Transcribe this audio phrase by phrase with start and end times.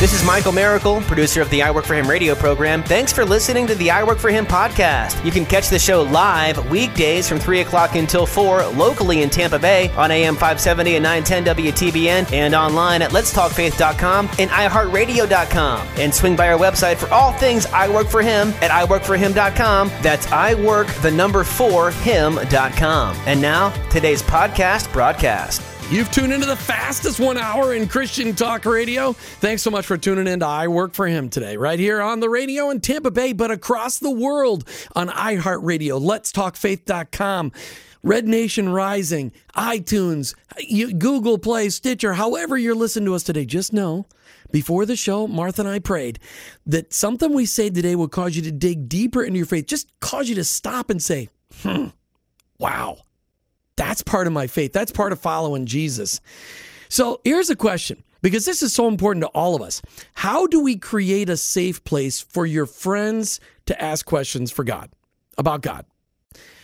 [0.00, 2.82] This is Michael Miracle, producer of the I Work for Him radio program.
[2.82, 5.22] Thanks for listening to the I Work for Him podcast.
[5.26, 9.58] You can catch the show live weekdays from 3 o'clock until 4 locally in Tampa
[9.58, 15.86] Bay on AM 570 and 910 WTBN and online at letstalkfaith.com and iHeartRadio.com.
[15.98, 19.88] And swing by our website for all things I Work for Him at iWorkForHim.com.
[20.00, 23.16] That's I Work the number 4 Him.com.
[23.26, 25.69] And now, today's podcast broadcast.
[25.90, 29.12] You've tuned into the fastest one hour in Christian talk radio.
[29.12, 32.20] Thanks so much for tuning in to I Work for Him today, right here on
[32.20, 37.50] the radio in Tampa Bay, but across the world on iHeartRadio, Let's Talk letstalkfaith.com.
[38.04, 40.36] Red Nation Rising, iTunes,
[40.96, 44.06] Google Play, Stitcher, however you're listening to us today, just know
[44.52, 46.20] before the show, Martha and I prayed
[46.66, 49.90] that something we say today will cause you to dig deeper into your faith, just
[49.98, 51.30] cause you to stop and say,
[51.62, 51.88] hmm,
[52.60, 52.98] wow.
[53.80, 54.74] That's part of my faith.
[54.74, 56.20] That's part of following Jesus.
[56.90, 59.80] So here's a question because this is so important to all of us.
[60.12, 64.90] How do we create a safe place for your friends to ask questions for God,
[65.38, 65.86] about God?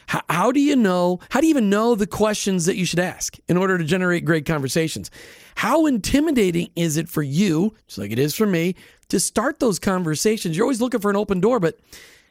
[0.08, 1.18] How, do you know?
[1.30, 4.26] How do you even know the questions that you should ask in order to generate
[4.26, 5.10] great conversations?
[5.54, 8.74] How intimidating is it for you, just like it is for me,
[9.08, 10.54] to start those conversations?
[10.54, 11.78] You're always looking for an open door, but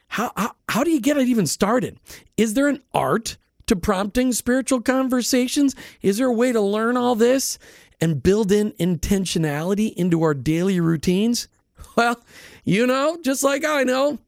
[0.09, 1.99] how, how, how do you get it even started?
[2.38, 5.75] Is there an art to prompting spiritual conversations?
[6.02, 7.58] Is there a way to learn all this
[8.02, 11.47] and build in intentionality into our daily routines?
[11.95, 12.19] Well,
[12.66, 14.19] you know, just like I know,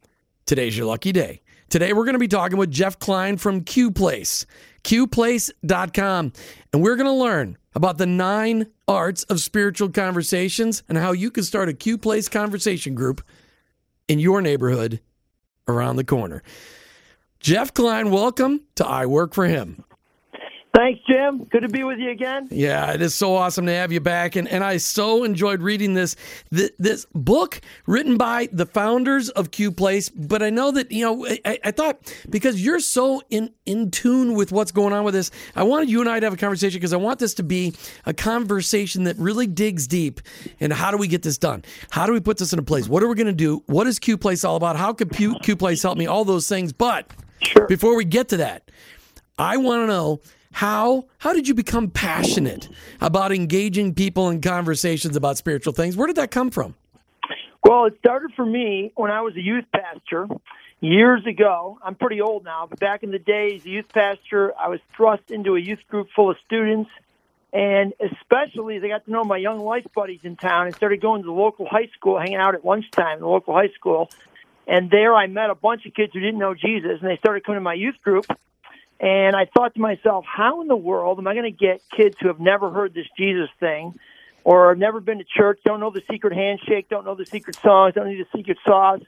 [0.45, 1.41] today's your lucky day.
[1.67, 4.45] Today we're going to be talking with Jeff Klein from Q Place,
[4.85, 6.31] qplace.com,
[6.71, 11.29] and we're going to learn about the nine arts of spiritual conversations and how you
[11.29, 13.21] can start a Q Place conversation group
[14.07, 15.01] in your neighborhood
[15.67, 16.41] around the corner.
[17.39, 19.83] Jeff Klein, welcome to I Work for Him.
[20.77, 21.45] Thanks, Jim.
[21.45, 22.47] Good to be with you again.
[22.51, 25.95] Yeah, it is so awesome to have you back, and, and I so enjoyed reading
[25.95, 26.15] this
[26.51, 30.09] this, this book written by the founders of Q Place.
[30.09, 34.35] But I know that you know I, I, thought because you're so in in tune
[34.35, 36.77] with what's going on with this, I wanted you and I to have a conversation
[36.77, 37.73] because I want this to be
[38.05, 40.21] a conversation that really digs deep.
[40.59, 41.65] And how do we get this done?
[41.89, 42.87] How do we put this into place?
[42.87, 43.63] What are we going to do?
[43.65, 44.75] What is Q Place all about?
[44.75, 46.05] How could Q, Q Place help me?
[46.05, 47.11] All those things, but.
[47.41, 47.67] Sure.
[47.67, 48.69] Before we get to that,
[49.37, 50.21] I want to know
[50.51, 55.95] how how did you become passionate about engaging people in conversations about spiritual things?
[55.95, 56.75] Where did that come from?
[57.63, 60.27] Well, it started for me when I was a youth pastor
[60.79, 61.77] years ago.
[61.83, 65.31] I'm pretty old now, but back in the days, a youth pastor, I was thrust
[65.31, 66.89] into a youth group full of students.
[67.53, 71.01] And especially as I got to know my young life buddies in town and started
[71.01, 74.09] going to the local high school, hanging out at lunchtime in the local high school.
[74.67, 77.45] And there I met a bunch of kids who didn't know Jesus, and they started
[77.45, 78.25] coming to my youth group.
[78.99, 82.17] And I thought to myself, how in the world am I going to get kids
[82.19, 83.97] who have never heard this Jesus thing
[84.43, 87.57] or have never been to church, don't know the secret handshake, don't know the secret
[87.57, 89.01] songs, don't need the secret sauce?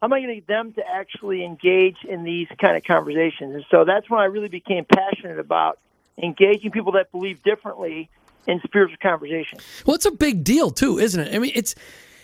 [0.00, 3.54] How am I going to get them to actually engage in these kind of conversations?
[3.54, 5.78] And so that's when I really became passionate about
[6.20, 8.08] engaging people that believe differently
[8.46, 9.58] in spiritual conversation.
[9.86, 11.34] Well, it's a big deal too, isn't it?
[11.34, 11.74] I mean, it's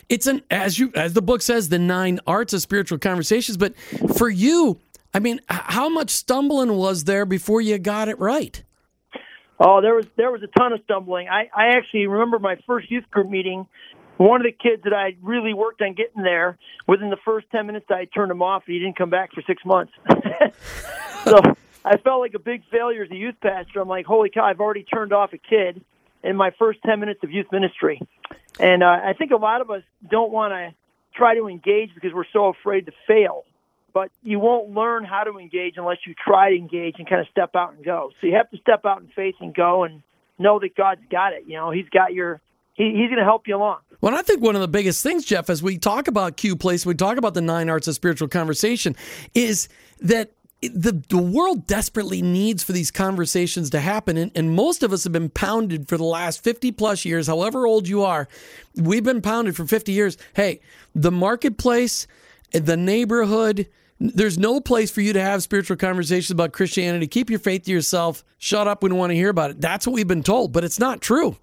[0.09, 3.57] it's an as you as the book says, the nine arts of spiritual conversations.
[3.57, 3.77] But
[4.17, 4.79] for you,
[5.13, 8.63] I mean, how much stumbling was there before you got it right?
[9.61, 11.29] Oh, there was there was a ton of stumbling.
[11.29, 13.67] I, I actually remember my first youth group meeting.
[14.17, 17.67] One of the kids that I really worked on getting there, within the first ten
[17.67, 19.93] minutes, I turned him off, and he didn't come back for six months.
[21.25, 21.41] so
[21.85, 23.81] I felt like a big failure as a youth pastor.
[23.81, 24.45] I'm like, holy cow!
[24.45, 25.85] I've already turned off a kid
[26.25, 28.01] in my first ten minutes of youth ministry.
[28.59, 30.75] And uh, I think a lot of us don't want to
[31.15, 33.45] try to engage because we're so afraid to fail.
[33.93, 37.29] But you won't learn how to engage unless you try to engage and kind of
[37.31, 38.11] step out and go.
[38.21, 40.03] So you have to step out in faith and go and
[40.39, 41.45] know that God's got it.
[41.47, 42.41] You know, He's got your,
[42.75, 43.79] he, He's going to help you along.
[44.01, 46.85] Well, I think one of the biggest things, Jeff, as we talk about Q Place,
[46.85, 48.97] we talk about the nine arts of spiritual conversation,
[49.33, 49.69] is
[50.01, 50.33] that
[50.69, 54.17] the, the world desperately needs for these conversations to happen.
[54.17, 57.67] And, and most of us have been pounded for the last 50 plus years, however
[57.67, 58.29] old you are.
[58.75, 60.17] We've been pounded for 50 years.
[60.35, 60.61] Hey,
[60.95, 62.07] the marketplace,
[62.53, 63.69] the neighborhood,
[64.01, 67.07] there's no place for you to have spiritual conversations about Christianity.
[67.07, 68.25] Keep your faith to yourself.
[68.39, 69.61] Shut up We don't want to hear about it.
[69.61, 71.37] That's what we've been told, but it's not true.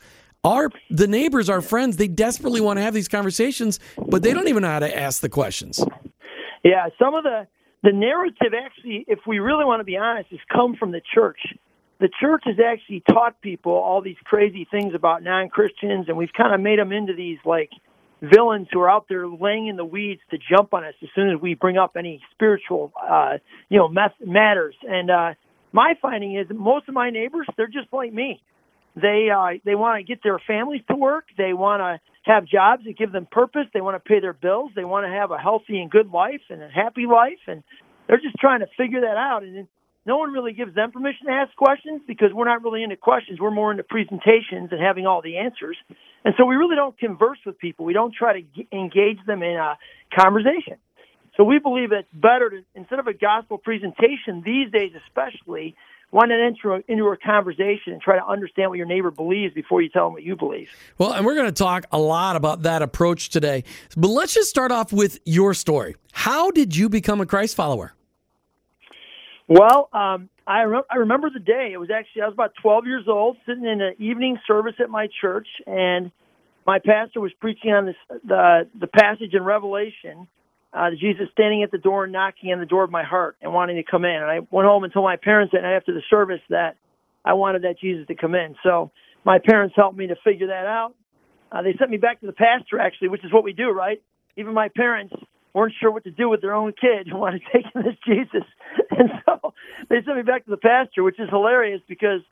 [0.44, 4.48] Our the neighbors, our friends, they desperately want to have these conversations, but they don't
[4.48, 5.84] even know how to ask the questions.
[6.64, 7.48] Yeah, some of the
[7.84, 11.40] the narrative actually, if we really want to be honest, has come from the church.
[12.00, 16.34] The church has actually taught people all these crazy things about non Christians, and we've
[16.36, 17.70] kind of made them into these like
[18.22, 21.32] villains who are out there laying in the weeds to jump on us as soon
[21.32, 23.38] as we bring up any spiritual, uh,
[23.70, 23.90] you know,
[24.24, 24.76] matters.
[24.84, 25.34] And uh,
[25.72, 28.42] my finding is most of my neighbors, they're just like me.
[28.96, 31.26] They uh, they want to get their families to work.
[31.38, 33.68] They want to have jobs that give them purpose.
[33.74, 34.72] They want to pay their bills.
[34.76, 37.40] They want to have a healthy and good life and a happy life.
[37.48, 37.64] And
[38.08, 39.44] they're just trying to figure that out.
[39.44, 39.68] And
[40.06, 43.40] no one really gives them permission to ask questions because we're not really into questions.
[43.40, 45.78] We're more into presentations and having all the answers.
[46.26, 47.86] And so we really don't converse with people.
[47.86, 49.78] We don't try to engage them in a
[50.18, 50.78] conversation.
[51.38, 55.76] So we believe it's better to, instead of a gospel presentation these days, especially,
[56.12, 59.82] why not enter into a conversation and try to understand what your neighbor believes before
[59.82, 60.70] you tell them what you believe?
[60.98, 63.64] Well, and we're going to talk a lot about that approach today.
[63.96, 65.96] But let's just start off with your story.
[66.12, 67.94] How did you become a Christ follower?
[69.48, 71.72] Well, um, I, re- I remember the day.
[71.74, 74.90] It was actually I was about 12 years old, sitting in an evening service at
[74.90, 76.12] my church, and
[76.68, 80.28] my pastor was preaching on this the the passage in Revelation
[80.74, 83.76] uh, Jesus standing at the door, knocking on the door of my heart and wanting
[83.76, 84.16] to come in.
[84.16, 86.78] And I went home and told my parents that after the service that
[87.26, 88.56] I wanted that Jesus to come in.
[88.64, 88.92] So
[89.26, 90.96] my parents helped me to figure that out.
[91.52, 94.02] Uh, they sent me back to the pastor, actually, which is what we do, right?
[94.38, 95.14] Even my parents
[95.54, 97.98] weren't sure what to do with their own kid who wanted to take in this
[98.06, 98.48] Jesus.
[98.92, 99.54] And so
[99.90, 102.22] they sent me back to the pastor, which is hilarious because–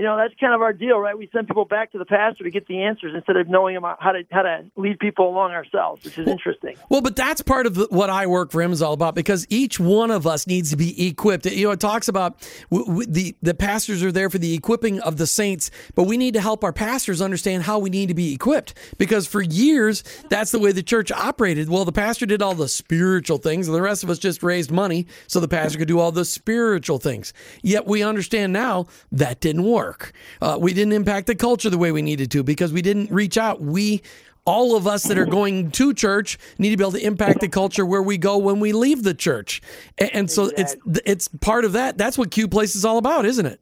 [0.00, 1.16] you know that's kind of our deal, right?
[1.16, 4.12] We send people back to the pastor to get the answers instead of knowing how
[4.12, 6.76] to how to lead people along ourselves, which is well, interesting.
[6.88, 9.46] Well, but that's part of the, what I work for him is all about because
[9.50, 11.44] each one of us needs to be equipped.
[11.44, 15.00] You know, it talks about w- w- the the pastors are there for the equipping
[15.00, 18.14] of the saints, but we need to help our pastors understand how we need to
[18.14, 21.68] be equipped because for years that's the way the church operated.
[21.68, 24.70] Well, the pastor did all the spiritual things, and the rest of us just raised
[24.70, 27.34] money so the pastor could do all the spiritual things.
[27.62, 30.12] Yet we understand now that didn't work work.
[30.40, 33.36] Uh, we didn't impact the culture the way we needed to because we didn't reach
[33.36, 33.60] out.
[33.60, 34.02] We
[34.46, 37.48] all of us that are going to church need to be able to impact the
[37.48, 39.60] culture where we go when we leave the church.
[39.98, 40.92] And, so exactly.
[40.92, 41.98] it's it's part of that.
[41.98, 43.60] That's what Q Place is all about, isn't it?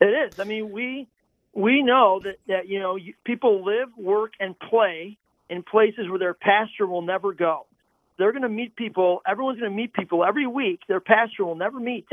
[0.00, 0.38] It is.
[0.38, 1.08] I mean, we
[1.54, 5.16] we know that that you know people live, work, and play
[5.48, 7.66] in places where their pastor will never go.
[8.18, 9.22] They're going to meet people.
[9.26, 10.80] Everyone's going to meet people every week.
[10.88, 12.06] Their pastor will never meet.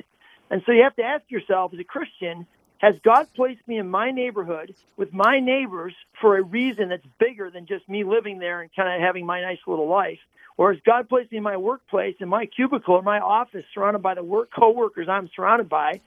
[0.49, 2.45] And so you have to ask yourself, as a Christian,
[2.83, 7.49] has God placed me in my neighborhood with my neighbors for a reason that's bigger
[7.49, 10.19] than just me living there and kind of having my nice little life?
[10.57, 14.03] Or has God placed me in my workplace, in my cubicle, in my office, surrounded
[14.03, 16.01] by the work coworkers I'm surrounded by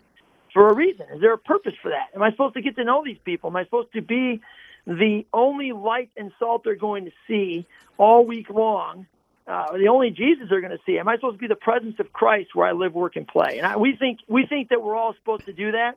[0.53, 1.07] for a reason?
[1.15, 2.15] Is there a purpose for that?
[2.15, 3.49] Am I supposed to get to know these people?
[3.49, 4.43] Am I supposed to be
[4.87, 9.07] the only light and salt they're going to see all week long?
[9.49, 10.99] Uh, the only Jesus they're going to see.
[10.99, 13.57] Am I supposed to be the presence of Christ where I live, work, and play?
[13.57, 15.97] And I, we think we think that we're all supposed to do that.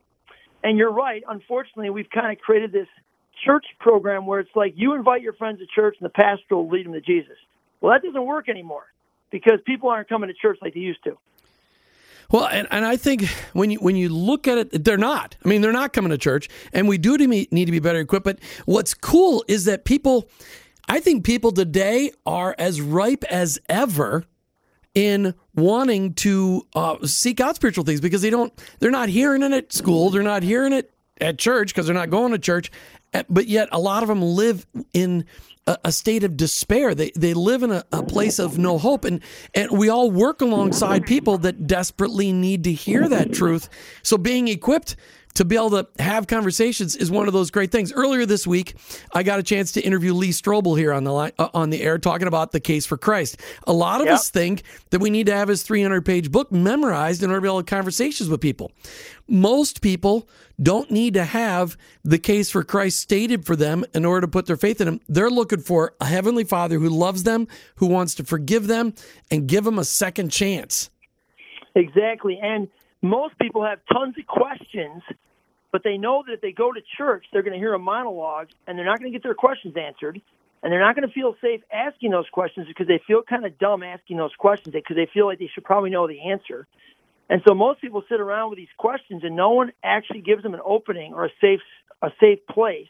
[0.62, 1.22] And you're right.
[1.28, 2.88] Unfortunately, we've kind of created this
[3.44, 6.68] church program where it's like you invite your friends to church and the pastor will
[6.68, 7.36] lead them to Jesus.
[7.80, 8.84] Well, that doesn't work anymore
[9.30, 11.16] because people aren't coming to church like they used to.
[12.30, 13.24] Well, and, and I think
[13.54, 15.36] when you when you look at it, they're not.
[15.44, 18.24] I mean, they're not coming to church, and we do need to be better equipped.
[18.24, 20.28] But what's cool is that people,
[20.88, 24.26] I think people today are as ripe as ever
[24.94, 29.52] in wanting to uh, seek out spiritual things because they don't they're not hearing it
[29.52, 30.10] at school.
[30.10, 32.70] They're not hearing it at church because they're not going to church.
[33.12, 35.24] Eh, but yet a lot of them live in
[35.84, 36.94] a, state of despair.
[36.94, 39.04] They they live in a, a, place of no hope.
[39.04, 39.20] And
[39.54, 43.68] and we all work alongside people that desperately need to hear that truth.
[44.02, 44.96] So being equipped
[45.34, 47.92] to be able to have conversations is one of those great things.
[47.92, 48.74] Earlier this week,
[49.14, 51.82] I got a chance to interview Lee Strobel here on the line, uh, on the
[51.82, 53.40] air talking about the case for Christ.
[53.66, 54.14] A lot of yep.
[54.14, 57.42] us think that we need to have his 300 page book memorized in order to
[57.42, 58.72] be able to have conversations with people.
[59.28, 60.28] Most people
[60.60, 64.46] don't need to have the case for Christ stated for them in order to put
[64.46, 65.00] their faith in him.
[65.08, 67.46] They're looking for a heavenly Father who loves them,
[67.76, 68.94] who wants to forgive them
[69.30, 70.90] and give them a second chance.
[71.74, 72.38] Exactly.
[72.42, 72.68] And
[73.02, 75.02] most people have tons of questions,
[75.72, 78.48] but they know that if they go to church, they're going to hear a monologue
[78.66, 80.20] and they're not going to get their questions answered.
[80.62, 83.58] And they're not going to feel safe asking those questions because they feel kind of
[83.58, 86.66] dumb asking those questions because they feel like they should probably know the answer.
[87.30, 90.52] And so most people sit around with these questions and no one actually gives them
[90.52, 91.60] an opening or a safe
[92.02, 92.88] a safe place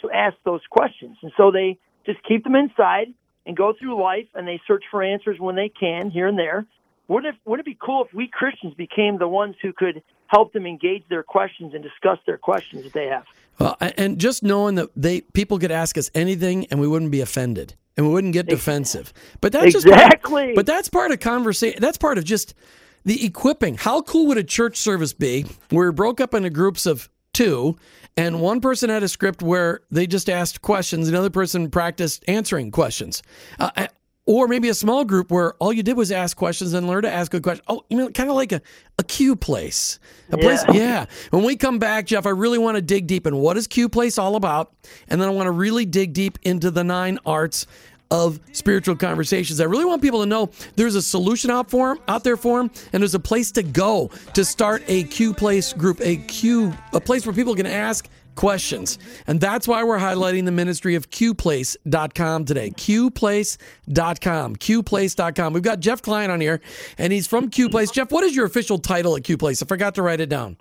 [0.00, 1.16] to ask those questions.
[1.22, 3.08] And so they just keep them inside
[3.46, 6.66] and go through life and they search for answers when they can here and there
[7.10, 10.52] wouldn't it, wouldn't it be cool if we Christians became the ones who could help
[10.52, 13.24] them engage their questions and discuss their questions that they have?
[13.58, 17.20] Well, and just knowing that they people could ask us anything and we wouldn't be
[17.20, 19.12] offended and we wouldn't get defensive.
[19.40, 20.46] But that's exactly.
[20.46, 21.80] Just, but that's part of conversation.
[21.80, 22.54] That's part of just
[23.04, 23.76] the equipping.
[23.76, 27.76] How cool would a church service be where we broke up into groups of two
[28.16, 32.70] and one person had a script where they just asked questions, another person practiced answering
[32.70, 33.22] questions.
[33.58, 33.88] Uh,
[34.26, 37.10] or maybe a small group where all you did was ask questions and learn to
[37.10, 37.64] ask good questions.
[37.68, 38.60] Oh, you know, kind of like a,
[38.98, 39.98] a Q place.
[40.30, 40.74] A place, Yeah.
[40.74, 41.06] yeah.
[41.30, 43.88] When we come back, Jeff, I really want to dig deep in what is Q
[43.88, 44.72] place all about,
[45.08, 47.66] and then I want to really dig deep into the nine arts
[48.12, 49.60] of spiritual conversations.
[49.60, 52.58] I really want people to know there's a solution out for 'em- out there for
[52.58, 56.72] them, and there's a place to go to start a Q place group, a Q,
[56.92, 58.98] a place where people can ask questions.
[59.26, 62.70] And that's why we're highlighting the ministry of qplace.com today.
[62.70, 64.56] qplace.com.
[64.56, 65.52] qplace.com.
[65.52, 66.60] We've got Jeff Klein on here,
[66.98, 67.92] and he's from QPlace.
[67.92, 69.62] Jeff, what is your official title at QPlace?
[69.62, 70.56] I forgot to write it down.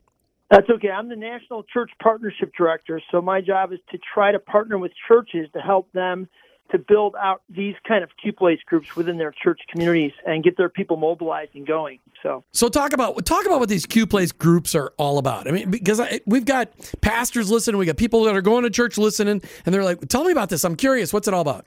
[0.50, 0.90] That's okay.
[0.90, 4.92] I'm the National Church Partnership Director, so my job is to try to partner with
[5.08, 6.28] churches to help them
[6.72, 10.58] to build out these kind of Q place groups within their church communities and get
[10.58, 12.00] their people mobilized and going.
[12.22, 15.48] So So talk about talk about what these Q Place groups are all about.
[15.48, 16.70] I mean, because I, we've got
[17.02, 20.24] pastors listening, we got people that are going to church listening, and they're like, "Tell
[20.24, 20.64] me about this.
[20.64, 21.14] I'm curious.
[21.14, 21.66] What's it all about?"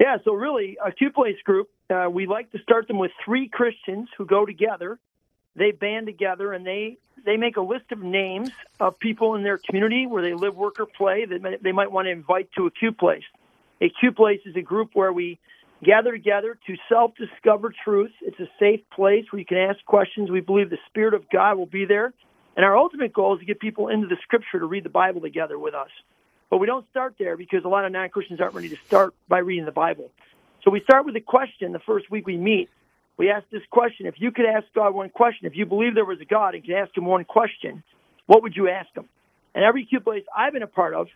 [0.00, 4.08] Yeah, so really, a place group, uh, we like to start them with three Christians
[4.16, 4.98] who go together.
[5.56, 6.96] They band together and they,
[7.26, 10.80] they make a list of names of people in their community where they live, work,
[10.80, 13.24] or play that they might want to invite to a Q place.
[13.80, 15.38] A Q place is a group where we
[15.82, 18.12] gather together to self discover truth.
[18.20, 20.30] It's a safe place where you can ask questions.
[20.30, 22.12] We believe the Spirit of God will be there.
[22.56, 25.20] And our ultimate goal is to get people into the Scripture to read the Bible
[25.20, 25.88] together with us.
[26.50, 29.14] But we don't start there because a lot of non Christians aren't ready to start
[29.28, 30.10] by reading the Bible.
[30.64, 32.68] So we start with a question the first week we meet.
[33.16, 36.04] We ask this question if you could ask God one question, if you believe there
[36.04, 37.82] was a God and could ask him one question,
[38.26, 39.08] what would you ask him?
[39.54, 41.08] And every Q place I've been a part of,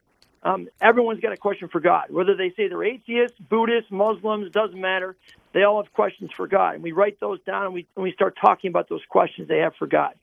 [0.45, 2.11] um, everyone's got a question for God.
[2.11, 5.17] Whether they say they're atheists, Buddhists, Muslims, doesn't matter.
[5.53, 6.75] They all have questions for God.
[6.75, 9.59] And we write those down and we, and we start talking about those questions they
[9.59, 10.15] have for God.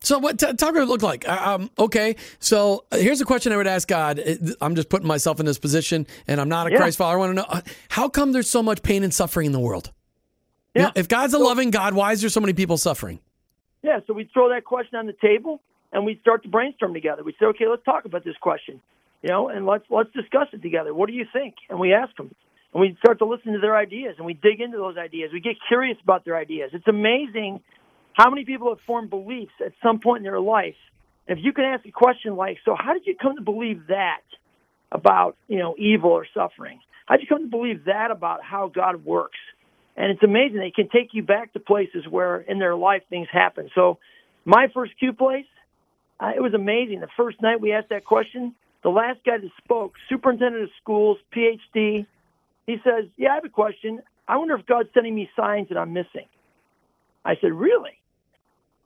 [0.00, 0.38] So what?
[0.38, 1.28] T- talk about it look like.
[1.28, 4.20] Uh, Um, okay, so uh, here's a question I would ask God.
[4.20, 6.76] Uh, I'm just putting myself in this position, and I'm not a Yeah.
[6.76, 7.16] Christ follower.
[7.16, 9.90] I want to know how come there's so much pain and suffering in the world.
[10.76, 10.82] Yeah.
[10.84, 13.18] know, if God's a loving God, why is there so many people suffering?
[13.82, 15.60] Yeah, so we throw that question on the table
[15.92, 17.24] and we start to brainstorm together.
[17.24, 18.80] We say, okay, let's talk about this question,
[19.22, 20.94] you know, and let's let's discuss it together.
[20.94, 21.54] What do you think?
[21.68, 22.34] And we ask them,
[22.72, 25.30] and we start to listen to their ideas, and we dig into those ideas.
[25.32, 26.70] We get curious about their ideas.
[26.72, 27.60] It's amazing
[28.12, 30.76] how many people have formed beliefs at some point in their life.
[31.26, 34.22] If you can ask a question like, so how did you come to believe that
[34.90, 36.80] about you know evil or suffering?
[37.06, 39.38] How did you come to believe that about how God works?
[39.96, 40.58] And it's amazing.
[40.58, 43.68] They can take you back to places where in their life things happen.
[43.74, 43.98] So,
[44.44, 45.46] my first Q place,
[46.20, 47.00] uh, it was amazing.
[47.00, 51.18] The first night we asked that question, the last guy that spoke, superintendent of schools,
[51.34, 52.06] PhD,
[52.66, 54.00] he says, Yeah, I have a question.
[54.26, 56.26] I wonder if God's sending me signs that I'm missing.
[57.24, 57.98] I said, Really?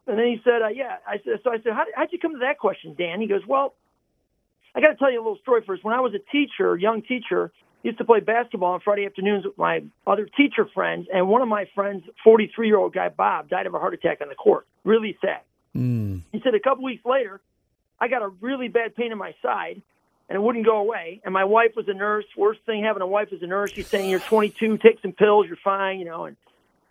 [0.07, 0.97] And then he said, uh, Yeah.
[1.07, 3.21] I said, So I said, How, How'd you come to that question, Dan?
[3.21, 3.75] He goes, Well,
[4.75, 5.85] I got to tell you a little story first.
[5.85, 9.59] When I was a teacher, young teacher, used to play basketball on Friday afternoons with
[9.59, 13.67] my other teacher friends, and one of my friends, 43 year old guy Bob, died
[13.67, 14.67] of a heart attack on the court.
[14.85, 15.41] Really sad.
[16.33, 17.41] He said a couple weeks later,
[18.03, 19.81] I got a really bad pain in my side,
[20.29, 21.21] and it wouldn't go away.
[21.25, 22.25] And my wife was a nurse.
[22.37, 23.71] Worst thing having a wife as a nurse.
[23.71, 26.25] She's saying you're 22, take some pills, you're fine, you know.
[26.25, 26.37] And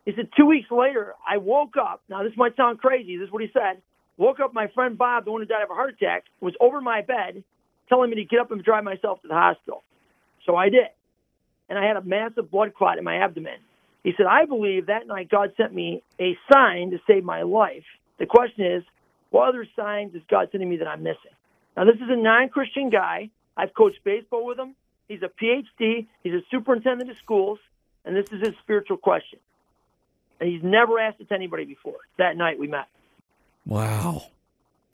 [0.05, 2.01] he said two weeks later, I woke up.
[2.07, 3.17] Now this might sound crazy.
[3.17, 3.81] This is what he said.
[4.15, 6.79] Woke up, my friend Bob, the one who died of a heart attack, was over
[6.79, 7.43] my bed,
[7.89, 9.83] telling me to get up and drive myself to the hospital.
[10.45, 10.87] So I did.
[11.67, 13.59] And I had a massive blood clot in my abdomen.
[14.05, 17.83] He said, I believe that night God sent me a sign to save my life.
[18.17, 18.83] The question is,
[19.31, 21.31] what other signs is God sending me that I'm missing?
[21.75, 23.29] Now, this is a non Christian guy.
[23.57, 24.75] I've coached baseball with him.
[25.07, 26.07] He's a PhD.
[26.23, 27.59] He's a superintendent of schools.
[28.05, 29.39] And this is his spiritual question.
[30.39, 31.97] And he's never asked it to anybody before.
[32.17, 32.87] That night we met.
[33.65, 34.23] Wow,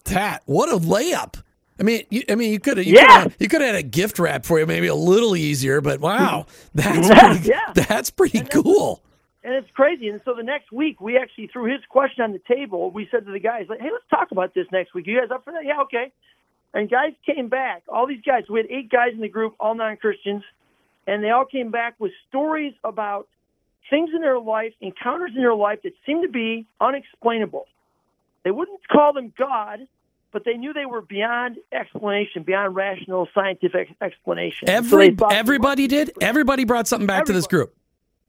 [0.06, 1.42] that what a layup!
[1.80, 3.24] I mean, you, I mean, you could have, you Yeah.
[3.24, 6.02] could you could have had a gift wrap for you, maybe a little easier, but
[6.02, 7.74] wow, that's Yeah, pretty, yeah.
[7.74, 9.02] that's pretty cool.
[9.48, 10.10] And it's crazy.
[10.10, 12.92] And so the next week, we actually threw his question on the table.
[12.92, 15.08] We said to the guys, like, hey, let's talk about this next week.
[15.08, 15.64] You guys up for that?
[15.64, 16.12] Yeah, okay.
[16.74, 17.84] And guys came back.
[17.88, 20.44] All these guys, we had eight guys in the group, all non Christians,
[21.08, 23.30] and they all came back with stories about
[23.90, 27.68] things in their life, encounters in their life that seemed to be unexplainable.
[28.44, 29.80] They wouldn't call them God,
[30.34, 34.68] but they knew they were beyond explanation, beyond rational scientific explanation.
[34.68, 36.12] So Every thought- everybody did.
[36.20, 37.74] Everybody brought something back to this group.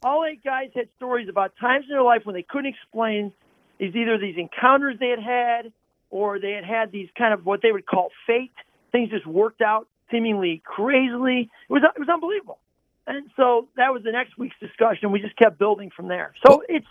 [0.02, 3.32] All eight guys had stories about times in their life when they couldn't explain
[3.78, 5.72] is either these encounters they had had
[6.10, 8.52] or they had had these kind of what they would call fate.
[8.92, 11.50] Things just worked out seemingly crazily.
[11.68, 12.58] It was it was unbelievable.
[13.06, 15.10] And so that was the next week's discussion.
[15.12, 16.34] We just kept building from there.
[16.46, 16.86] So it's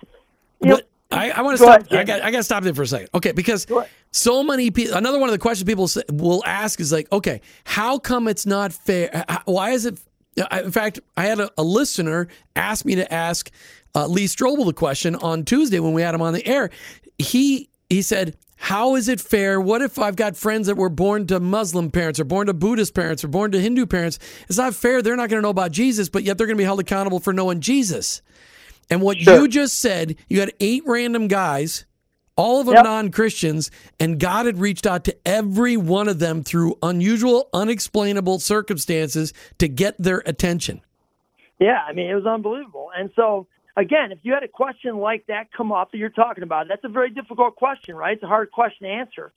[0.62, 1.82] you know, I, I want to stop.
[1.82, 2.22] ahead, I got.
[2.22, 3.10] I got to stop there for a second.
[3.14, 3.66] Okay, because
[4.12, 4.96] so many people.
[4.96, 8.74] Another one of the questions people will ask is like, okay, how come it's not
[8.74, 9.26] fair?
[9.46, 10.00] Why is it?
[10.52, 13.50] In fact, I had a, a listener ask me to ask
[13.96, 16.70] uh, Lee Strobel the question on Tuesday when we had him on the air.
[17.18, 19.60] He he said, "How is it fair?
[19.60, 22.94] What if I've got friends that were born to Muslim parents, or born to Buddhist
[22.94, 24.20] parents, or born to Hindu parents?
[24.48, 25.02] It's not fair.
[25.02, 27.20] They're not going to know about Jesus, but yet they're going to be held accountable
[27.20, 28.22] for knowing Jesus."
[28.90, 29.42] And what sure.
[29.42, 31.86] you just said, you had eight random guys
[32.38, 32.86] all of them yep.
[32.86, 38.40] non Christians, and God had reached out to every one of them through unusual, unexplainable
[38.40, 40.82] circumstances to get their attention.
[41.60, 42.92] Yeah, I mean, it was unbelievable.
[42.96, 46.44] And so, again, if you had a question like that come up that you're talking
[46.44, 48.14] about, that's a very difficult question, right?
[48.14, 49.32] It's a hard question to answer.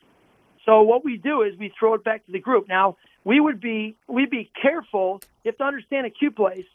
[0.66, 2.68] So what we do is we throw it back to the group.
[2.68, 5.20] Now, we would be we'd be careful.
[5.44, 6.66] You have to understand a Q place.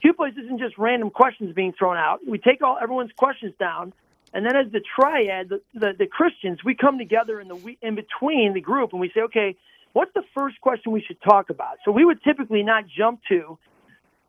[0.00, 2.20] Q place isn't just random questions being thrown out.
[2.26, 3.92] We take all everyone's questions down
[4.34, 7.94] and then as the triad, the, the, the Christians, we come together in the in
[7.94, 9.56] between the group and we say, okay,
[9.92, 11.78] what's the first question we should talk about?
[11.84, 13.58] So we would typically not jump to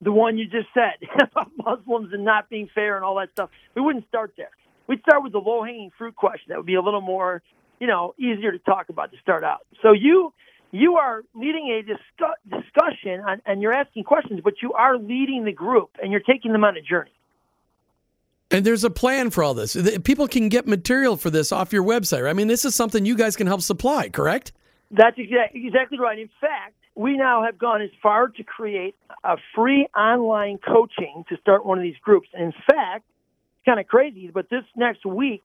[0.01, 3.49] the one you just said about Muslims and not being fair and all that stuff.
[3.73, 4.51] We wouldn't start there.
[4.87, 7.41] We'd start with the low hanging fruit question that would be a little more,
[7.79, 9.65] you know, easier to talk about to start out.
[9.81, 10.33] So you
[10.71, 15.45] you are leading a discuss, discussion on, and you're asking questions, but you are leading
[15.45, 17.13] the group and you're taking them on a journey.
[18.51, 19.75] And there's a plan for all this.
[20.03, 22.29] People can get material for this off your website.
[22.29, 24.51] I mean, this is something you guys can help supply, correct?
[24.91, 26.19] That's exactly right.
[26.19, 31.37] In fact, we now have gone as far to create a free online coaching to
[31.37, 32.29] start one of these groups.
[32.37, 33.03] In fact,
[33.57, 35.43] it's kind of crazy, but this next week,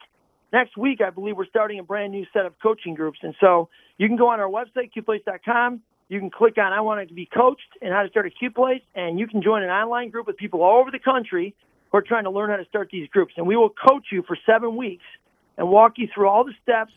[0.53, 3.19] next week, I believe we're starting a brand new set of coaching groups.
[3.23, 5.81] And so you can go on our website, qplace.com.
[6.09, 8.51] You can click on I want to be coached and how to start a Q
[8.51, 11.55] Place, and you can join an online group with people all over the country
[11.91, 13.35] who are trying to learn how to start these groups.
[13.37, 15.05] And we will coach you for seven weeks
[15.57, 16.93] and walk you through all the steps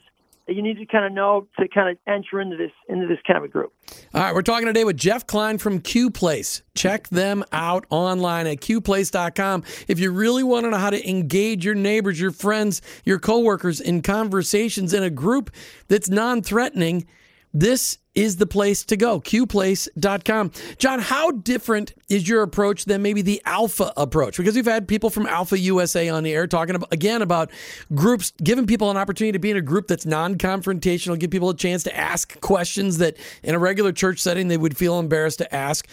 [0.47, 3.19] that you need to kind of know to kind of enter into this into this
[3.25, 3.73] kind of a group.
[4.13, 6.63] All right, we're talking today with Jeff Klein from Q Place.
[6.75, 9.63] Check them out online at qplace.com.
[9.87, 13.79] If you really want to know how to engage your neighbors, your friends, your coworkers
[13.79, 15.49] in conversations in a group
[15.87, 17.05] that's non-threatening,
[17.53, 19.19] this is the place to go.
[19.19, 20.51] QPlace.com.
[20.77, 24.37] John, how different is your approach than maybe the Alpha approach?
[24.37, 27.51] Because we've had people from Alpha USA on the air talking about, again about
[27.93, 31.49] groups, giving people an opportunity to be in a group that's non confrontational, give people
[31.49, 35.39] a chance to ask questions that in a regular church setting they would feel embarrassed
[35.39, 35.87] to ask.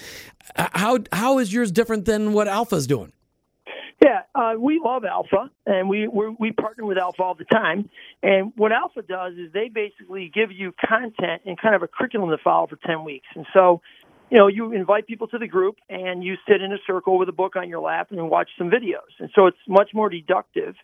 [0.57, 3.13] How, how is yours different than what Alpha is doing?
[4.03, 7.91] Yeah, uh, we love Alpha, and we we we partner with Alpha all the time.
[8.23, 12.31] And what Alpha does is they basically give you content and kind of a curriculum
[12.31, 13.27] to follow for ten weeks.
[13.35, 13.83] And so,
[14.31, 17.29] you know, you invite people to the group, and you sit in a circle with
[17.29, 19.13] a book on your lap and watch some videos.
[19.19, 20.77] And so it's much more deductive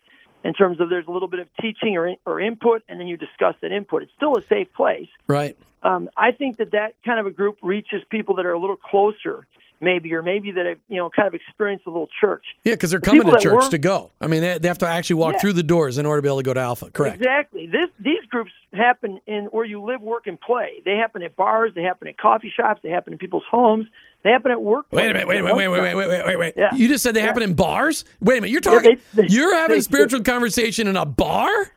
[0.43, 3.17] in terms of there's a little bit of teaching or or input, and then you
[3.17, 4.03] discuss that input.
[4.03, 5.57] It's still a safe place, right?
[5.81, 8.77] Um, I think that that kind of a group reaches people that are a little
[8.77, 9.47] closer
[9.79, 12.43] maybe, or maybe that have you know kind of experienced a little church.
[12.63, 14.11] Yeah, because they're coming to church to go.
[14.19, 15.39] I mean, they, they have to actually walk yeah.
[15.39, 16.89] through the doors in order to be able to go to Alpha.
[16.91, 17.17] Correct.
[17.17, 17.67] Exactly.
[17.67, 20.81] This these groups happen in where you live, work, and play.
[20.85, 21.71] They happen at bars.
[21.75, 22.81] They happen at coffee shops.
[22.83, 23.87] They happen in people's homes.
[24.23, 24.87] They happen at work.
[24.91, 25.27] Wait a minute.
[25.27, 26.53] Wait, wait, wait, wait, wait, wait, wait, wait, wait.
[26.57, 26.73] Yeah.
[26.73, 27.27] You just said they yeah.
[27.27, 28.03] happen in bars.
[28.19, 28.51] Wait a minute.
[28.51, 28.91] You're talking.
[28.91, 31.71] Yeah, they, they, you're having a spiritual conversation in a bar.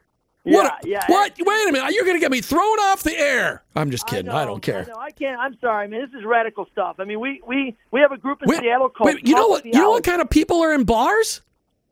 [0.51, 0.87] What?
[0.87, 1.15] Yeah, yeah.
[1.15, 1.33] What?
[1.39, 1.93] Wait a minute.
[1.93, 3.63] You're going to get me thrown off the air.
[3.75, 4.29] I'm just kidding.
[4.29, 4.83] I, know, I don't care.
[4.83, 5.39] I, know, I can't.
[5.39, 6.01] I'm sorry, man.
[6.01, 6.97] This is radical stuff.
[6.99, 9.15] I mean, we we we have a group in wait, Seattle called.
[9.15, 9.65] Wait, you know what?
[9.65, 11.41] You know what kind of people are in bars?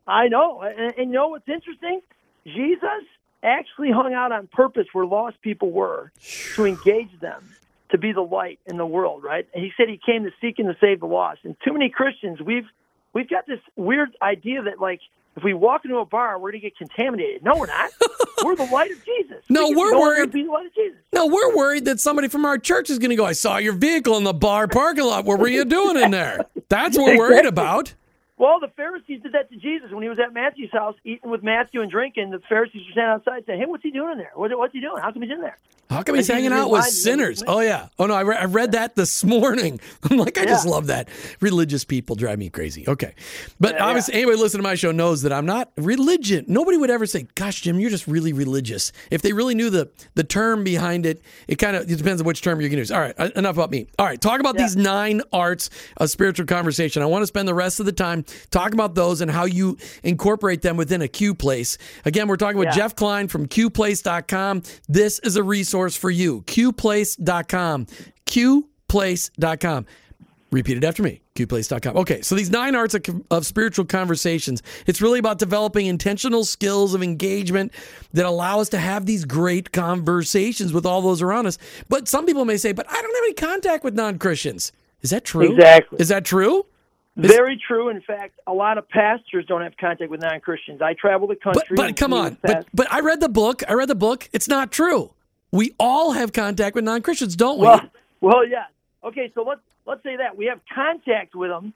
[0.07, 2.01] I know, and, and you know what's interesting?
[2.45, 3.05] Jesus
[3.43, 6.11] actually hung out on purpose where lost people were
[6.55, 7.53] to engage them,
[7.91, 9.23] to be the light in the world.
[9.23, 9.47] Right?
[9.53, 11.41] And he said he came to seek and to save the lost.
[11.43, 12.67] And too many Christians, we've
[13.13, 15.01] we've got this weird idea that like
[15.35, 17.43] if we walk into a bar, we're going to get contaminated.
[17.43, 17.91] No, we're not.
[18.43, 19.43] we're the light of Jesus.
[19.49, 20.31] No, we we're worried.
[20.31, 20.97] Be the light of Jesus.
[21.13, 23.25] No, we're worried that somebody from our church is going to go.
[23.25, 25.25] I saw your vehicle in the bar parking lot.
[25.25, 26.45] What were you doing in there?
[26.69, 27.93] That's what we're worried about.
[28.39, 31.43] Well, the Pharisees did that to Jesus when he was at Matthew's house eating with
[31.43, 32.31] Matthew and drinking.
[32.31, 34.31] The Pharisees were standing outside saying, "Hey, what's he doing in there?
[34.33, 35.01] What, what's he doing?
[35.01, 35.57] How come he's in there?"
[35.89, 37.43] How come he's hanging out with sinners?
[37.47, 37.87] Oh yeah.
[37.97, 39.79] Oh no, I, re- I read that this morning.
[40.03, 40.49] I'm like, I yeah.
[40.49, 41.09] just love that.
[41.39, 42.87] Religious people drive me crazy.
[42.87, 43.15] Okay,
[43.59, 44.19] but yeah, obviously, yeah.
[44.19, 46.45] anybody listening to my show knows that I'm not religion.
[46.47, 49.89] Nobody would ever say, "Gosh, Jim, you're just really religious." If they really knew the
[50.13, 52.81] the term behind it, it kind of it depends on which term you're going to
[52.81, 52.91] use.
[52.91, 53.87] All right, uh, enough about me.
[53.97, 57.01] All right, talk about these nine arts of spiritual conversation.
[57.01, 59.77] I want to spend the rest of the time talking about those and how you
[60.03, 61.77] incorporate them within a Q place.
[62.05, 64.63] Again, we're talking with Jeff Klein from QPlace.com.
[64.87, 66.41] This is a resource resource for you.
[66.43, 67.87] QPlace.com.
[68.25, 69.85] QPlace.com.
[70.51, 71.21] Repeat it after me.
[71.35, 71.95] QPlace.com.
[71.95, 76.95] Okay, so these nine arts of, of, spiritual conversations, it's really about developing intentional skills
[76.95, 77.71] of engagement
[78.13, 81.59] that allow us to have these great conversations with all those around us.
[81.87, 84.71] But some people may say, but I don't have any contact with non Christians.
[85.01, 85.53] Is that true?
[85.53, 85.99] Exactly.
[85.99, 86.65] Is that true?
[87.15, 87.89] Very true.
[87.89, 90.81] In fact, a lot of pastors don't have contact with non-Christians.
[90.81, 91.75] I travel the country.
[91.75, 93.61] But, but come on, but but I read the book.
[93.67, 94.29] I read the book.
[94.31, 95.13] It's not true.
[95.51, 97.65] We all have contact with non-Christians, don't we?
[97.67, 97.81] Well,
[98.21, 98.65] well, yeah.
[99.03, 101.73] Okay, so let's let's say that we have contact with them,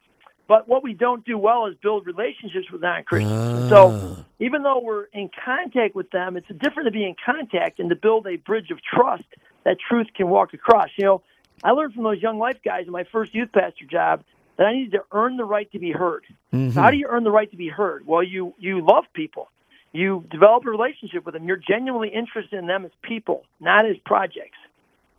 [0.47, 3.69] but what we don't do well is build relationships with non-Christians.
[3.69, 4.23] So Ah.
[4.39, 7.95] even though we're in contact with them, it's different to be in contact and to
[7.95, 9.23] build a bridge of trust
[9.65, 10.89] that truth can walk across.
[10.97, 11.21] You know,
[11.63, 14.23] I learned from those young life guys in my first youth pastor job
[14.57, 16.25] that I needed to earn the right to be heard.
[16.51, 18.05] So how do you earn the right to be heard?
[18.05, 19.49] Well, you you love people.
[19.91, 21.47] You develop a relationship with them.
[21.47, 24.57] You're genuinely interested in them as people, not as projects.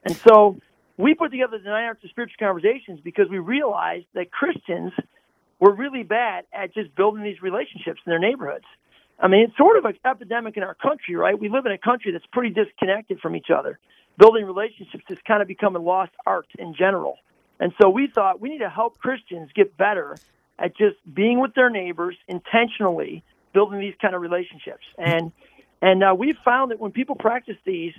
[0.05, 0.59] And so
[0.97, 4.93] we put together the Nine Arts of Spiritual Conversations because we realized that Christians
[5.61, 8.65] were really bad at just building these relationships in their neighborhoods.
[9.19, 11.39] I mean, it's sort of an epidemic in our country, right?
[11.39, 13.79] We live in a country that's pretty disconnected from each other.
[14.19, 17.19] Building relationships has kind of become a lost art in general.
[17.65, 20.19] And so we thought we need to help Christians get better
[20.59, 23.25] at just being with their neighbors intentionally,
[23.55, 24.85] building these kind of relationships.
[24.99, 25.33] And
[25.81, 27.95] and uh, we've found that when people practice these,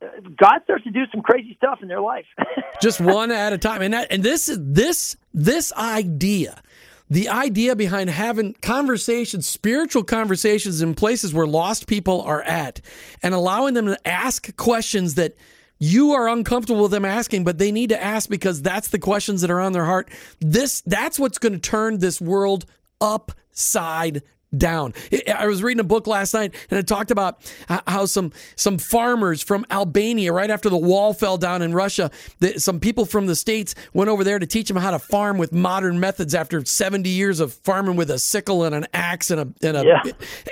[0.00, 0.06] uh,
[0.40, 2.24] God starts to do some crazy stuff in their life.
[2.80, 3.82] just one at a time.
[3.82, 6.62] And that, and this is this this idea,
[7.10, 12.80] the idea behind having conversations, spiritual conversations in places where lost people are at,
[13.22, 15.36] and allowing them to ask questions that
[15.78, 19.40] you are uncomfortable with them asking, but they need to ask because that's the questions
[19.40, 20.10] that are on their heart.
[20.40, 22.64] This that's what's going to turn this world
[23.00, 24.22] upside
[24.58, 24.94] down.
[25.32, 27.38] I was reading a book last night and it talked about
[27.86, 32.60] how some some farmers from Albania right after the wall fell down in Russia, that
[32.62, 35.52] some people from the states went over there to teach them how to farm with
[35.52, 39.66] modern methods after 70 years of farming with a sickle and an axe and a
[39.66, 40.02] and a Yeah.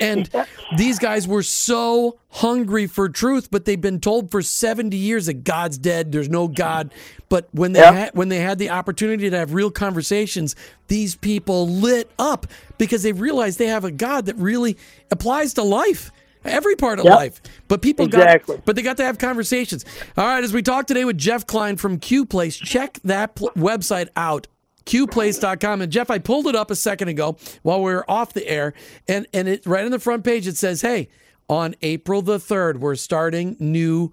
[0.01, 0.31] and
[0.77, 5.45] these guys were so hungry for truth, but they've been told for 70 years that
[5.45, 6.91] God's dead, there's no God.
[7.29, 7.93] But when they Yeah.
[7.93, 10.57] had when they had the opportunity to have real conversations,
[10.89, 12.47] these people lit up
[12.79, 14.77] because they realized they have a God that really
[15.11, 16.11] applies to life.
[16.45, 17.15] Every part of Yep.
[17.15, 18.57] life, but people Exactly.
[18.57, 19.85] got, but they got to have conversations.
[20.17, 23.53] All right, as we talk today with Jeff Klein from Q Place, check that pl-
[23.57, 24.49] website out,
[24.85, 25.83] qplace.com.
[25.83, 28.75] And Jeff, I pulled it up a second ago while we were off the air,
[29.09, 31.09] and and it right on the front page it says, "Hey,
[31.49, 34.13] on April the third, we're starting new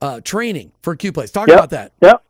[0.00, 1.56] uh, training for Q Place." Talk Yep.
[1.56, 1.92] about that.
[2.02, 2.22] Yep.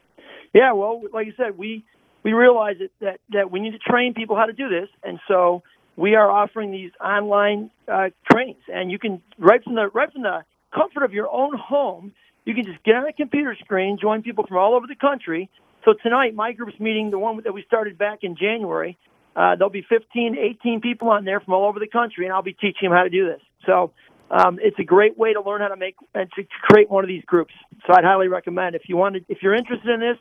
[0.53, 1.85] Yeah, well, like you said, we
[2.23, 5.19] we realize that, that that we need to train people how to do this, and
[5.27, 5.63] so
[5.99, 10.23] we are offering these online uh, trainings, and you can right from the right from
[10.23, 12.13] the comfort of your own home,
[12.45, 15.51] you can just get on a computer screen, join people from all over the country.
[15.85, 18.97] So tonight, my group's meeting, the one that we started back in January.
[19.35, 22.43] Uh, there'll be 15, 18 people on there from all over the country, and I'll
[22.43, 23.41] be teaching them how to do this.
[23.67, 23.93] So
[24.31, 27.09] um, it's a great way to learn how to make and to create one of
[27.09, 27.55] these groups.
[27.87, 30.19] So I'd highly recommend if you want to, if you're interested in this,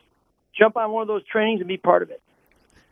[0.58, 2.22] jump on one of those trainings and be part of it.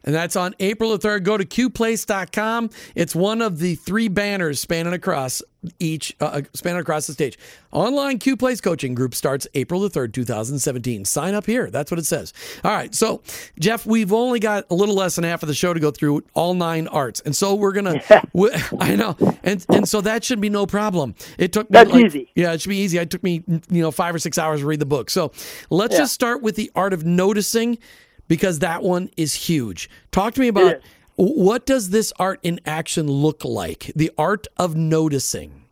[0.05, 1.23] And that's on April the 3rd.
[1.23, 2.69] Go to qplace.com.
[2.95, 5.41] It's one of the three banners spanning across
[5.79, 7.39] each, uh, spanning across the stage.
[7.71, 11.05] Online Q Place coaching group starts April the 3rd, 2017.
[11.05, 11.71] Sign up here.
[11.71, 12.33] That's what it says.
[12.63, 12.93] All right.
[12.93, 13.23] So,
[13.59, 16.23] Jeff, we've only got a little less than half of the show to go through
[16.35, 17.21] all nine arts.
[17.25, 19.17] And so we're going to, I know.
[19.43, 21.15] And, and so that should be no problem.
[21.39, 22.31] It took me, That's like- easy.
[22.35, 22.99] yeah, it should be easy.
[22.99, 25.09] It took me, you know, five or six hours to read the book.
[25.09, 25.31] So
[25.71, 26.01] let's Yeah.
[26.01, 27.79] just start with the art of noticing
[28.27, 29.89] because that one is huge.
[30.11, 30.81] Talk to me about
[31.15, 33.91] what does this art in action look like?
[33.95, 35.63] The art of noticing.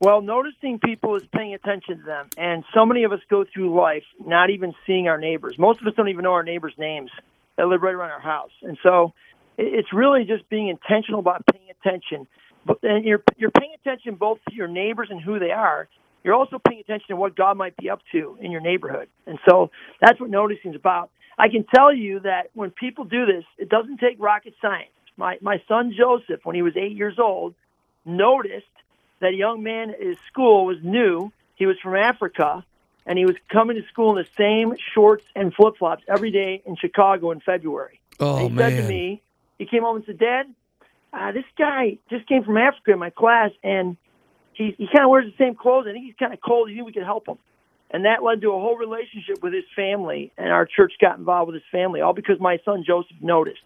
[0.00, 2.28] Well, noticing people is paying attention to them.
[2.38, 5.56] And so many of us go through life not even seeing our neighbors.
[5.58, 7.10] Most of us don't even know our neighbors' names
[7.56, 8.50] that live right around our house.
[8.62, 9.12] And so
[9.58, 12.26] it's really just being intentional about paying attention.
[12.64, 15.88] But and you're you're paying attention both to your neighbors and who they are.
[16.24, 19.08] You're also paying attention to what God might be up to in your neighborhood.
[19.26, 19.70] And so
[20.00, 21.10] that's what noticing is about.
[21.40, 24.90] I can tell you that when people do this, it doesn't take rocket science.
[25.16, 27.54] My my son Joseph, when he was eight years old,
[28.04, 28.66] noticed
[29.20, 31.32] that a young man at his school was new.
[31.56, 32.62] He was from Africa,
[33.06, 36.62] and he was coming to school in the same shorts and flip flops every day
[36.66, 38.00] in Chicago in February.
[38.18, 38.70] Oh, and he man.
[38.70, 39.22] said to me,
[39.58, 40.46] he came home and said, Dad,
[41.12, 43.96] uh, this guy just came from Africa in my class, and
[44.52, 45.86] he, he kind of wears the same clothes.
[45.88, 46.68] I think he's kind of cold.
[46.68, 47.38] You think we could help him?
[47.92, 51.52] And that led to a whole relationship with his family, and our church got involved
[51.52, 53.64] with his family, all because my son Joseph noticed.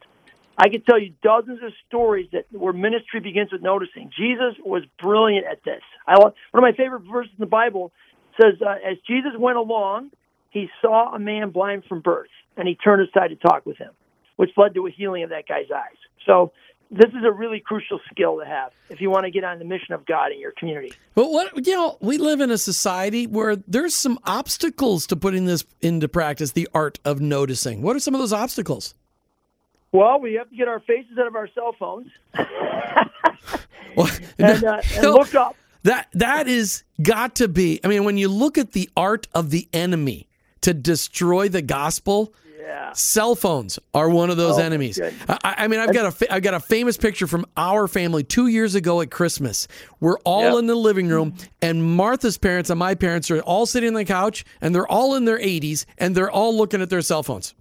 [0.56, 4.10] I could tell you dozens of stories that where ministry begins with noticing.
[4.16, 5.82] Jesus was brilliant at this.
[6.06, 7.92] I one of my favorite verses in the Bible
[8.40, 10.10] says, uh, "As Jesus went along,
[10.50, 13.90] he saw a man blind from birth, and he turned aside to talk with him,
[14.37, 16.52] which led to a healing of that guy's eyes." So
[16.90, 19.64] this is a really crucial skill to have if you want to get on the
[19.64, 20.92] mission of God in your community.
[21.14, 25.47] But what you know, we live in a society where there's some obstacles to putting
[25.47, 27.83] this into practice, the art of noticing.
[27.83, 28.94] What are some of those obstacles?
[29.92, 32.09] Well, we have to get our faces out of our cell phones
[34.38, 35.57] and, uh, and look up.
[35.85, 37.79] That that is got to be.
[37.85, 40.29] I mean, when you look at the art of the enemy
[40.62, 42.33] to destroy the gospel,
[42.64, 42.92] yeah.
[42.92, 45.00] Cell phones are one of those Oh, enemies.
[45.29, 48.24] I, I mean, I've got a fa- I've got a famous picture from our family
[48.24, 49.68] two years ago at Christmas.
[50.00, 50.59] We're all Yep.
[50.61, 54.05] in the living room, and Martha's parents and my parents are all sitting on the
[54.05, 57.55] couch, and they're all in their 80s, and they're all looking at their cell phones.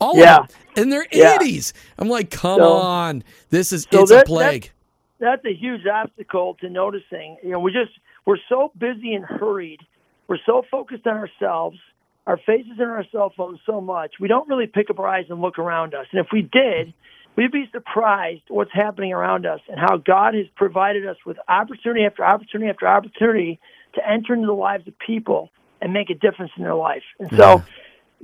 [0.00, 0.38] All Yeah.
[0.40, 1.36] of them in their Yeah.
[1.38, 1.72] 80s.
[1.98, 4.70] I'm like, come So- on, this is so it's a that- plague.
[5.18, 7.36] that's a huge obstacle to noticing.
[7.42, 7.92] You know, we just
[8.26, 9.80] we're so busy and hurried.
[10.28, 11.78] We're so focused on ourselves,
[12.26, 14.14] our faces in our cell phones so much.
[14.18, 16.06] We don't really pick up our eyes and look around us.
[16.12, 16.94] And if we did,
[17.36, 22.04] we'd be surprised what's happening around us and how God has provided us with opportunity
[22.04, 23.58] after opportunity after opportunity
[23.94, 27.02] to enter into the lives of people and make a difference in their life.
[27.18, 27.62] And so Yeah.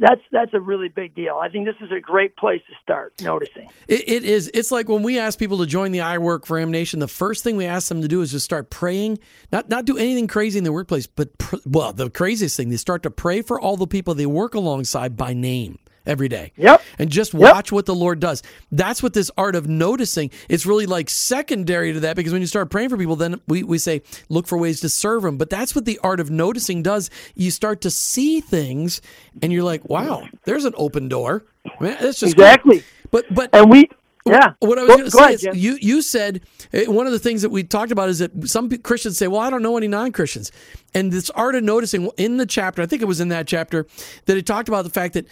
[0.01, 1.39] That's that's a really big deal.
[1.41, 3.69] I think this is a great place to start noticing.
[3.87, 4.51] It, it is.
[4.55, 7.09] It's like when we ask people to join the I Work for Him Nation, the
[7.09, 9.19] first thing we ask them to do is just start praying.
[9.53, 12.77] Not not do anything crazy in the workplace, but pr- well, the craziest thing they
[12.77, 16.53] start to pray for all the people they work alongside by name every day.
[16.57, 16.83] Yep.
[16.99, 17.55] And just Yep.
[17.55, 18.43] watch what the Lord does.
[18.73, 20.31] That's what this art of noticing.
[20.49, 23.63] It's really like secondary to that because when you start praying for people, then we,
[23.63, 25.37] we say look for ways to serve them.
[25.37, 27.11] But that's what the art of noticing does.
[27.35, 29.01] You start to see things,
[29.43, 31.45] and you're like, wow, there's an open door.
[31.81, 32.33] Man, that's just.
[32.33, 32.83] Exactly.
[33.11, 33.89] But but And we
[34.31, 34.53] yeah.
[34.61, 37.43] What I was going to say is, you you said eh, one of the things
[37.43, 40.53] that we talked about is that some Christians say, "Well, I don't know any non-Christians,"
[40.95, 43.87] and this art of noticing in the chapter, I think it was in that chapter
[44.27, 45.27] that it talked about the fact that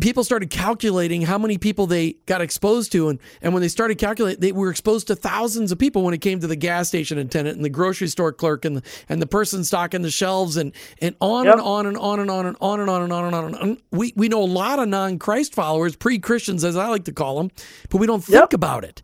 [0.00, 3.98] people started calculating how many people they got exposed to, and and when they started
[3.98, 7.18] calculating, they were exposed to thousands of people when it came to the gas station
[7.18, 10.72] attendant and the grocery store clerk and the, and the person stocking the shelves and
[11.00, 11.54] and on yep.
[11.54, 13.44] and on and on and on and on and on and on and on.
[13.44, 13.78] And on.
[13.90, 17.50] We we know a lot of non-Christ followers, pre-Christians as I like to call them,
[17.90, 18.52] but we don't think Yep.
[18.54, 19.02] about it.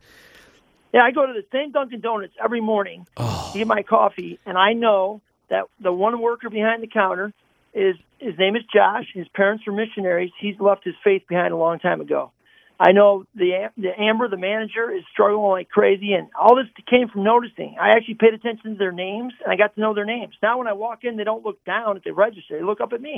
[0.93, 3.51] Yeah, I go to the same Dunkin' Donuts every morning Oh.
[3.53, 7.33] to get my coffee, and I know that the one worker behind the counter
[7.73, 9.07] is his name is Josh.
[9.13, 10.31] His parents were missionaries.
[10.39, 12.31] He's left his faith behind a long time ago.
[12.79, 17.09] I know the the Amber, the manager, is struggling like crazy, and all this came
[17.09, 17.77] from noticing.
[17.81, 20.35] I actually paid attention to their names, and I got to know their names.
[20.43, 22.93] Now, when I walk in, they don't look down at the register; they look up
[22.93, 23.15] at me,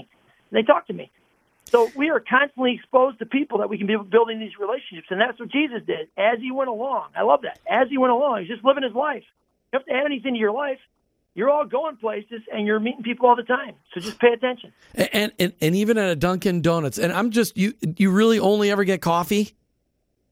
[0.51, 1.11] and they talk to me.
[1.66, 5.20] So we are constantly exposed to people that we can be building these relationships, and
[5.20, 7.09] that's what Jesus did as he went along.
[7.16, 7.59] I love that.
[7.68, 9.24] As he went along, he's just living his life.
[9.72, 10.79] You have to add anything to your life.
[11.35, 13.74] You're all going places, and you're meeting people all the time.
[13.92, 14.72] So just pay attention.
[14.94, 17.74] And, and and even at a Dunkin' Donuts, and I'm just you.
[17.96, 19.55] You really only ever get coffee.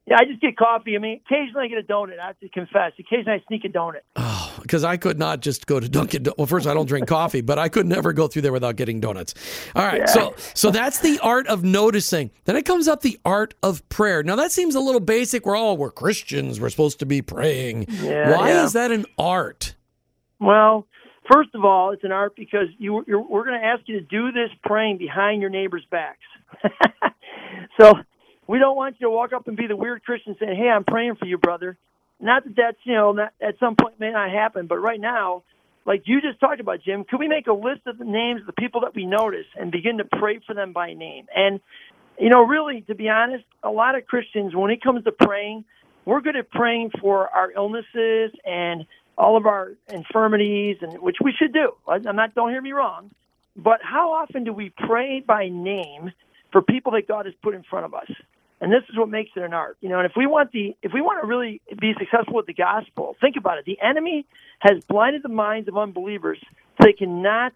[0.06, 0.96] Yeah, I just get coffee.
[0.96, 2.18] I mean, occasionally I get a donut.
[2.18, 2.92] I have to confess.
[2.98, 4.00] Occasionally I sneak a donut.
[4.16, 4.43] Oh,
[4.74, 6.26] because I could not just go to Dunkin'.
[6.36, 8.98] Well, first I don't drink coffee, but I could never go through there without getting
[8.98, 9.32] donuts.
[9.76, 12.32] All right, so so that's the art of noticing.
[12.44, 14.24] Then it comes up the art of prayer.
[14.24, 15.46] Now that seems a little basic.
[15.46, 16.58] We're all we're Christians.
[16.58, 17.86] We're supposed to be praying.
[17.88, 18.64] Yeah, Why yeah.
[18.64, 19.76] is that an art?
[20.40, 20.88] Well,
[21.32, 24.04] first of all, it's an art because you, you're, we're going to ask you to
[24.04, 26.18] do this praying behind your neighbors' backs.
[27.80, 27.92] so
[28.48, 30.82] we don't want you to walk up and be the weird Christian saying, "Hey, I'm
[30.82, 31.78] praying for you, brother."
[32.24, 35.42] Not that that's you know not, at some point may not happen, but right now,
[35.84, 38.46] like you just talked about, Jim, could we make a list of the names of
[38.46, 41.26] the people that we notice and begin to pray for them by name?
[41.36, 41.60] And
[42.18, 45.66] you know, really, to be honest, a lot of Christians, when it comes to praying,
[46.06, 48.86] we're good at praying for our illnesses and
[49.18, 51.72] all of our infirmities, and which we should do.
[51.86, 52.34] I'm not.
[52.34, 53.10] Don't hear me wrong,
[53.54, 56.10] but how often do we pray by name
[56.52, 58.10] for people that God has put in front of us?
[58.64, 59.98] And this is what makes it an art, you know.
[59.98, 63.14] And if we want the, if we want to really be successful with the gospel,
[63.20, 63.66] think about it.
[63.66, 64.24] The enemy
[64.60, 67.52] has blinded the minds of unbelievers so they cannot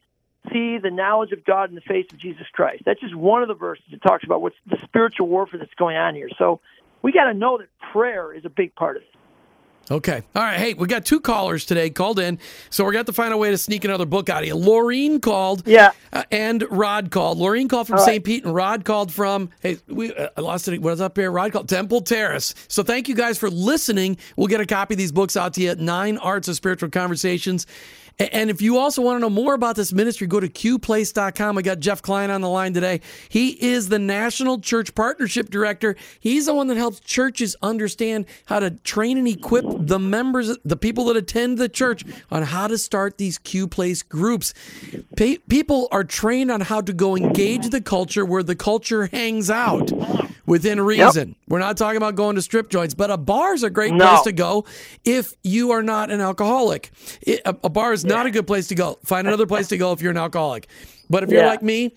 [0.52, 2.82] see the knowledge of God in the face of Jesus Christ.
[2.84, 5.96] That's just one of the verses that talks about what's the spiritual warfare that's going
[5.96, 6.28] on here.
[6.36, 6.60] So
[7.00, 9.08] we got to know that prayer is a big part of it.
[9.90, 10.22] Okay.
[10.34, 10.58] All right.
[10.58, 12.38] Hey, we got two callers today called in,
[12.70, 14.48] so we're going to have to find a way to sneak another book out of
[14.48, 14.54] you.
[14.54, 15.66] Laureen called.
[15.66, 15.92] Yeah.
[16.12, 17.38] Uh, and Rod called.
[17.38, 18.04] Laureen called from right.
[18.04, 18.24] St.
[18.24, 19.50] Pete, and Rod called from.
[19.60, 20.80] Hey, we uh, I lost it.
[20.82, 21.30] What is up here?
[21.30, 22.54] Rod called Temple Terrace.
[22.68, 24.18] So thank you guys for listening.
[24.36, 25.74] We'll get a copy of these books out to you.
[25.74, 27.66] Nine Arts of Spiritual Conversations.
[28.18, 31.56] And if you also want to know more about this ministry, go to qplace.com.
[31.56, 33.00] I got Jeff Klein on the line today.
[33.28, 35.94] He is the National Church Partnership Director.
[36.18, 40.76] He's the one that helps churches understand how to train and equip the members, the
[40.76, 44.52] people that attend the church on how to start these Q Place groups.
[45.16, 49.48] Pa- people are trained on how to go engage the culture where the culture hangs
[49.48, 49.92] out
[50.48, 51.28] within reason.
[51.28, 51.36] Yep.
[51.46, 54.06] We're not talking about going to strip joints, but a bar is a great no.
[54.06, 54.64] place to go
[55.04, 56.90] if you are not an alcoholic.
[57.20, 58.16] It, a, a, bar is yeah.
[58.16, 58.98] not a good place to go.
[59.04, 60.68] Find another place to go if you're an alcoholic.
[61.10, 61.48] But if you're yeah.
[61.48, 61.94] like me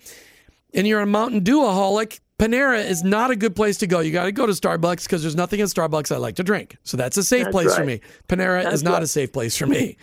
[0.74, 4.00] and you're a Mountain Dew Dewaholic, Panera is not a good place to go.
[4.00, 6.76] You got to go to Starbucks because there's nothing in Starbucks I like to drink.
[6.82, 7.76] So that's a safe that's place right.
[7.76, 8.00] for me.
[8.28, 9.02] Panera that's is not right.
[9.02, 9.96] a safe place for me.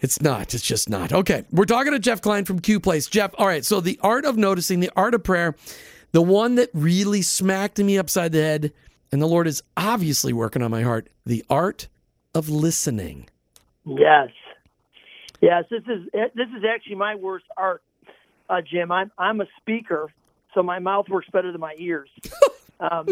[0.00, 0.52] It's not.
[0.52, 1.14] It's just not.
[1.14, 1.44] Okay.
[1.50, 3.06] We're talking to Jeff Klein from Q Place.
[3.06, 3.64] Jeff, all right.
[3.64, 5.54] So the art of noticing, the art of prayer,
[6.12, 8.72] the one that really smacked me upside the head,
[9.10, 11.88] and the Lord is obviously working on my heart, the art
[12.34, 13.30] of listening.
[13.86, 14.28] Yes.
[15.44, 15.64] Yes.
[15.70, 17.82] This is this is actually my worst art,
[18.48, 18.90] uh, Jim.
[18.90, 20.10] I'm I'm a speaker
[20.54, 22.08] so my mouth works better than my ears.
[22.80, 23.06] um,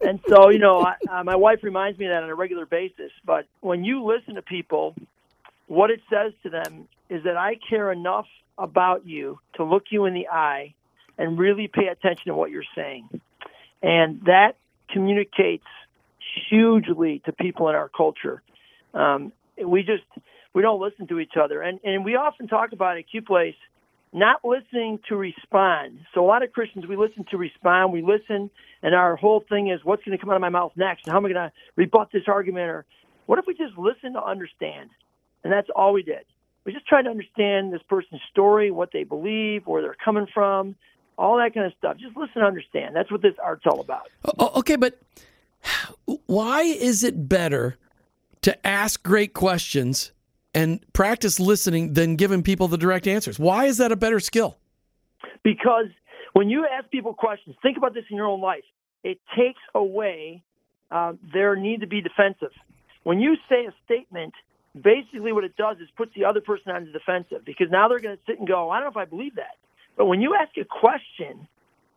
[0.00, 2.66] and so, you know, I, uh, my wife reminds me of that on a regular
[2.66, 3.12] basis.
[3.24, 4.94] But when you listen to people,
[5.68, 8.26] what it says to them is that I care enough
[8.58, 10.74] about you to look you in the eye
[11.16, 13.08] and really pay attention to what you're saying.
[13.82, 14.56] And that
[14.90, 15.66] communicates
[16.48, 18.42] hugely to people in our culture.
[18.94, 19.32] Um,
[19.64, 20.04] we just
[20.54, 23.54] we don't listen to each other, and and we often talk about at Q Place
[24.12, 26.00] not listening to respond.
[26.14, 27.92] So a lot of Christians, we listen to respond.
[27.92, 28.50] We listen,
[28.82, 31.04] and our whole thing is, what's going to come out of my mouth next?
[31.04, 32.70] And how am I going to rebut this argument?
[32.70, 32.84] Or
[33.26, 34.90] what if we just listen to understand?
[35.44, 36.24] And that's all we did.
[36.64, 40.74] We just tried to understand this person's story, what they believe, where they're coming from,
[41.16, 41.96] all that kind of stuff.
[41.98, 42.94] Just listen to understand.
[42.94, 44.08] That's what this art's all about.
[44.56, 44.98] Okay, but
[46.26, 47.76] why is it better
[48.42, 50.12] to ask great questions
[50.58, 53.38] and practice listening than giving people the direct answers.
[53.38, 54.58] Why is that a better skill?
[55.44, 55.86] Because
[56.32, 58.64] when you ask people questions, think about this in your own life.
[59.04, 60.42] It takes away
[60.90, 62.50] uh, their need to be defensive.
[63.04, 64.34] When you say a statement,
[64.74, 68.00] basically what it does is puts the other person on the defensive because now they're
[68.00, 69.56] going to sit and go, I don't know if I believe that.
[69.96, 71.46] But when you ask a question,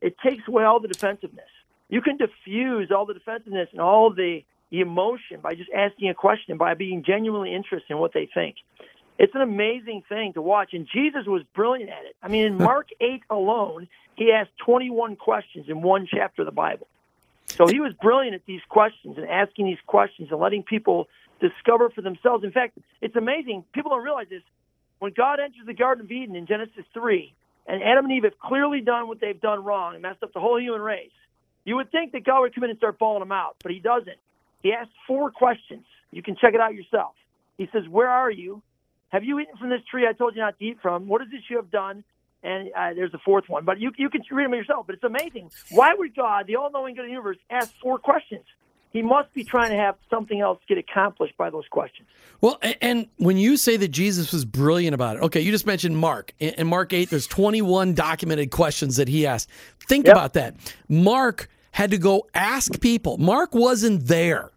[0.01, 1.49] it takes away all the defensiveness.
[1.89, 4.43] You can diffuse all the defensiveness and all the
[4.79, 8.55] emotion by just asking a question, by being genuinely interested in what they think.
[9.19, 12.15] It's an amazing thing to watch, and Jesus was brilliant at it.
[12.23, 16.51] I mean, in Mark 8 alone, he asked 21 questions in one chapter of the
[16.51, 16.87] Bible.
[17.47, 21.07] So he was brilliant at these questions and asking these questions and letting people
[21.41, 22.43] discover for themselves.
[22.43, 23.65] In fact, it's amazing.
[23.73, 24.43] People don't realize this.
[24.99, 27.33] When God enters the Garden of Eden in Genesis 3,
[27.67, 30.39] and Adam and Eve have clearly done what they've done wrong and messed up the
[30.39, 31.11] whole human race,
[31.65, 33.79] you would think that God would come in and start bawling them out, but he
[33.79, 34.17] doesn't.
[34.63, 35.85] He asked four questions.
[36.11, 37.13] You can check it out yourself.
[37.57, 38.61] He says, Where are you?
[39.09, 41.07] Have you eaten from this tree I told you not to eat from?
[41.07, 42.03] What is this you have done?
[42.43, 44.87] And uh, there's a fourth one, but you, you can read them yourself.
[44.87, 45.51] But it's amazing.
[45.69, 48.45] Why would God, the all knowing God of the universe, ask four questions?
[48.91, 52.09] He must be trying to have something else get accomplished by those questions.
[52.41, 55.97] Well, and when you say that Jesus was brilliant about it, okay, you just mentioned
[55.97, 56.33] Mark.
[56.39, 59.49] In Mark 8, there's 21 documented questions that he asked.
[59.87, 60.15] Think yep.
[60.15, 60.55] about that.
[60.89, 63.17] Mark had to go ask people.
[63.17, 64.51] Mark wasn't there.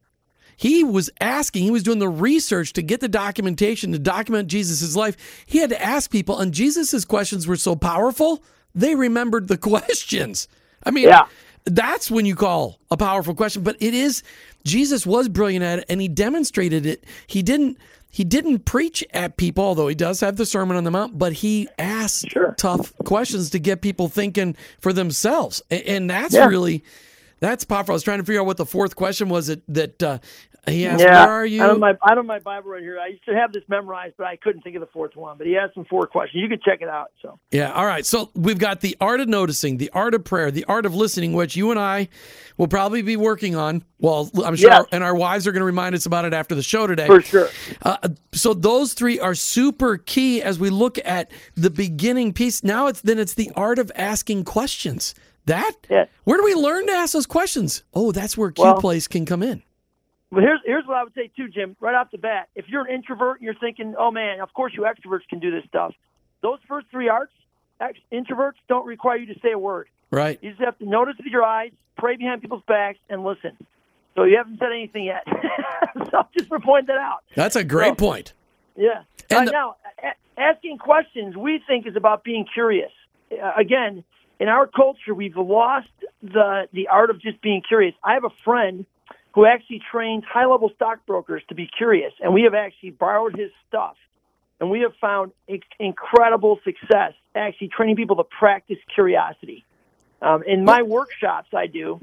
[0.57, 4.95] He was asking, he was doing the research to get the documentation to document Jesus'
[4.95, 5.45] life.
[5.47, 8.43] He had to ask people, and Jesus' questions were so powerful,
[8.75, 10.49] they remembered the questions.
[10.85, 11.27] I mean, yeah.
[11.67, 13.63] That's when you call a powerful question.
[13.63, 14.23] But it is,
[14.65, 17.05] Jesus was brilliant at it, and he demonstrated it.
[17.27, 17.79] He didn't.
[18.11, 21.33] He didn't preach at people, although he does have the Sermon on the Mount, but
[21.33, 22.55] he asked sure.
[22.57, 25.61] tough questions to get people thinking for themselves.
[25.69, 26.47] And that's yeah.
[26.47, 26.85] really
[27.41, 27.93] that's powerful.
[27.93, 30.19] I was trying to figure out what the fourth question was that, that uh,
[30.67, 31.63] he asked, yeah, Where are you?
[31.63, 32.99] I don't, my, I don't my Bible right here.
[32.99, 35.37] I used to have this memorized, but I couldn't think of the fourth one.
[35.37, 36.43] But he asked some four questions.
[36.43, 37.13] You can check it out.
[37.21, 38.07] So Yeah, all right.
[38.07, 41.33] So we've got the art of noticing, the art of prayer, the art of listening,
[41.33, 42.09] which you and I
[42.57, 43.85] will probably be working on.
[43.99, 44.85] Well, I'm sure, yes.
[44.93, 47.07] and our wives are going to remind us about it after the show today.
[47.07, 47.49] For sure.
[47.83, 52.63] Uh, so those three are super key as we look at the beginning piece.
[52.63, 55.15] Now it's then it's the art of asking questions.
[55.47, 55.75] That?
[55.91, 56.07] Yeah.
[56.25, 57.83] Where do we learn to ask those questions?
[57.93, 59.63] Oh, that's where Q well, Place can come in.
[60.35, 61.77] Well, here's here's what I would say too, Jim.
[61.81, 64.73] Right off the bat, if you're an introvert and you're thinking, "Oh man, of course
[64.75, 65.95] you extroverts can do this stuff,"
[66.43, 67.33] those first three arts,
[67.81, 69.89] ex- introverts don't require you to say a word.
[70.11, 70.41] Right.
[70.43, 73.57] You just have to notice with your eyes, pray behind people's backs, and listen.
[74.17, 75.25] So you haven't said anything yet.
[76.11, 77.23] so just for pointing that out.
[77.37, 78.33] That's a great so, point.
[78.77, 79.03] Yeah.
[79.31, 82.91] And uh, the- now, a- asking questions we think is about being curious.
[83.31, 84.03] Uh, again,
[84.41, 85.89] in our culture, we've lost
[86.23, 87.95] the the art of just being curious.
[88.03, 88.85] I have a friend
[89.35, 93.51] who actually trains high level stockbrokers to be curious, and we have actually borrowed his
[93.69, 93.97] stuff,
[94.61, 95.33] and we have found
[95.79, 99.65] incredible success actually training people to practice curiosity.
[100.23, 102.01] Um, in my workshops, I do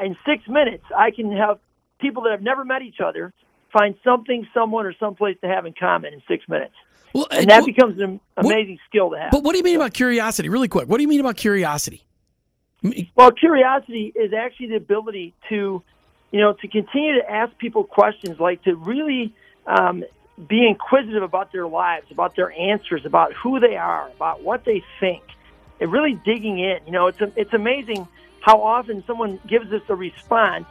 [0.00, 1.58] in six minutes, I can have
[2.00, 3.32] people that have never met each other
[3.72, 6.74] find something, someone, or someplace to have in common in six minutes.
[7.12, 9.30] Well, And that becomes an amazing what, skill to have.
[9.30, 10.48] But what do you mean about curiosity?
[10.48, 12.04] Really quick, what do you mean about curiosity?
[13.14, 15.82] Well, curiosity is actually the ability to,
[16.30, 19.34] you know, to continue to ask people questions, like to really
[19.66, 20.04] um,
[20.48, 24.82] be inquisitive about their lives, about their answers, about who they are, about what they
[25.00, 25.22] think,
[25.80, 26.78] and really digging in.
[26.86, 28.06] You know, it's it's amazing
[28.40, 30.66] how often someone gives us a response,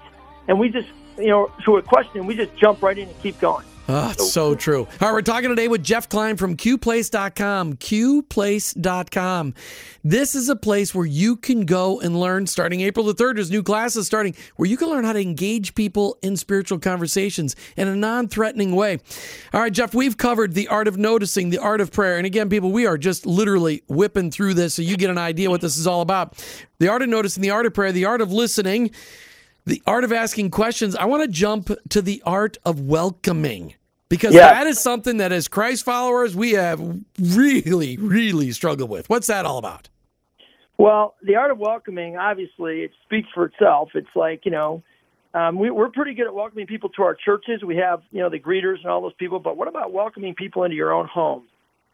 [0.47, 3.39] and we just, you know, to a question, we just jump right in and keep
[3.39, 3.65] going.
[3.91, 4.81] Oh, it's so true.
[4.81, 7.77] All right, we're talking today with Jeff Klein from QPlace.com.
[7.77, 9.53] QPlace.com.
[10.03, 13.35] This is a place where you can go and learn starting April the 3rd.
[13.35, 17.55] There's new classes starting where you can learn how to engage people in spiritual conversations
[17.77, 18.99] in a non threatening way.
[19.55, 22.17] All right, Jeff, we've covered the art of noticing, the art of prayer.
[22.17, 25.49] And again, people, we are just literally whipping through this so you get an idea
[25.49, 26.37] what this is all about.
[26.77, 28.91] The art of noticing, the art of prayer, the art of listening
[29.65, 33.75] the art of asking questions, I want to jump to the art of welcoming
[34.09, 34.49] because Yeah.
[34.53, 36.81] that is something that as Christ followers we have
[37.19, 39.09] really, really struggled with.
[39.09, 39.89] What's that all about?
[40.77, 43.91] Well, the art of welcoming, obviously, it speaks for itself.
[43.95, 44.81] It's like, you know,
[45.33, 47.63] um, we, we're pretty good at welcoming people to our churches.
[47.63, 49.39] We have, you know, the greeters and all those people.
[49.39, 51.43] But what about welcoming people into your own home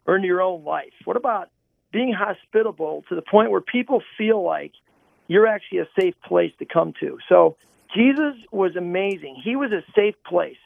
[0.06, 0.94] or into your own life?
[1.04, 1.50] What about
[1.92, 4.72] being hospitable to the point where people feel like
[5.28, 7.18] you're actually a safe place to come to?
[7.28, 7.58] So
[7.94, 9.42] Jesus was amazing.
[9.44, 10.58] He was a safe place.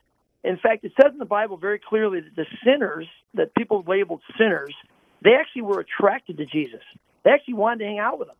[0.43, 4.21] In fact, it says in the Bible very clearly that the sinners, that people labeled
[4.37, 4.73] sinners,
[5.21, 6.81] they actually were attracted to Jesus.
[7.23, 8.35] They actually wanted to hang out with him.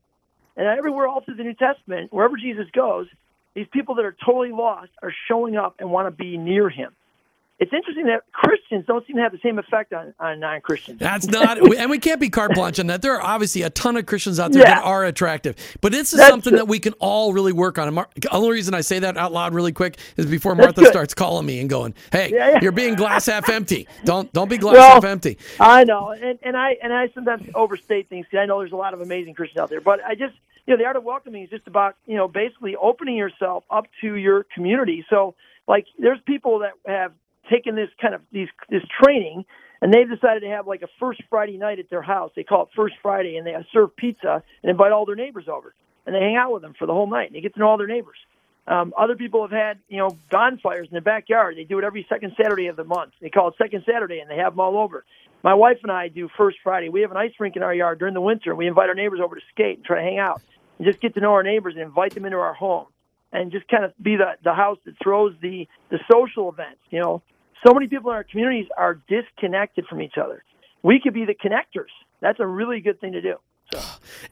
[0.55, 3.07] And everywhere all through the New Testament, wherever Jesus goes,
[3.53, 6.93] these people that are totally lost are showing up and want to be near him.
[7.59, 10.97] It's interesting that Christians don't seem to have the same effect on, on non Christians.
[10.99, 13.01] That's not, and we can't be carte blanche on that.
[13.01, 14.75] There are obviously a ton of Christians out there Yeah.
[14.75, 17.93] that are attractive, but this is That's something that we can all really work on.
[17.93, 21.45] The only reason I say that out loud really quick is before Martha starts calling
[21.45, 22.59] me and going, "Hey, Yeah, yeah.
[22.61, 23.87] you're being glass half empty.
[24.05, 27.49] Don't don't be glass Well, half empty." I know, and, and I and I sometimes
[27.55, 28.25] overstate things.
[28.31, 30.33] 'cause I know there's a lot of amazing Christians out there, but I just
[30.65, 33.87] you know the art of welcoming is just about you know basically opening yourself up
[33.99, 35.05] to your community.
[35.09, 35.35] So
[35.67, 37.11] like there's people that have
[37.49, 39.45] taken this kind of these this training
[39.81, 42.31] and they've decided to have like a first Friday night at their house.
[42.35, 45.73] They call it First Friday, and they serve pizza and invite all their neighbors over,
[46.05, 47.27] and they hang out with them for the whole night.
[47.27, 48.17] And they get to know all their neighbors.
[48.67, 51.57] Um, other people have had, you know, bonfires in their backyard.
[51.57, 53.13] They do it every second Saturday of the month.
[53.21, 55.05] They call it Second Saturday, and they have them all over.
[55.43, 56.89] My wife and I do First Friday.
[56.89, 58.95] We have an ice rink in our yard during the winter, and we invite our
[58.95, 60.41] neighbors over to skate and try to hang out
[60.77, 62.85] and just get to know our neighbors and invite them into our home
[63.31, 66.81] and just kind of be the the house that throws the the social events.
[66.89, 67.21] You know,
[67.65, 70.43] so many people in our communities are disconnected from each other.
[70.83, 71.91] We could be the connectors.
[72.21, 73.35] That's a really good thing to do.
[73.73, 73.79] So.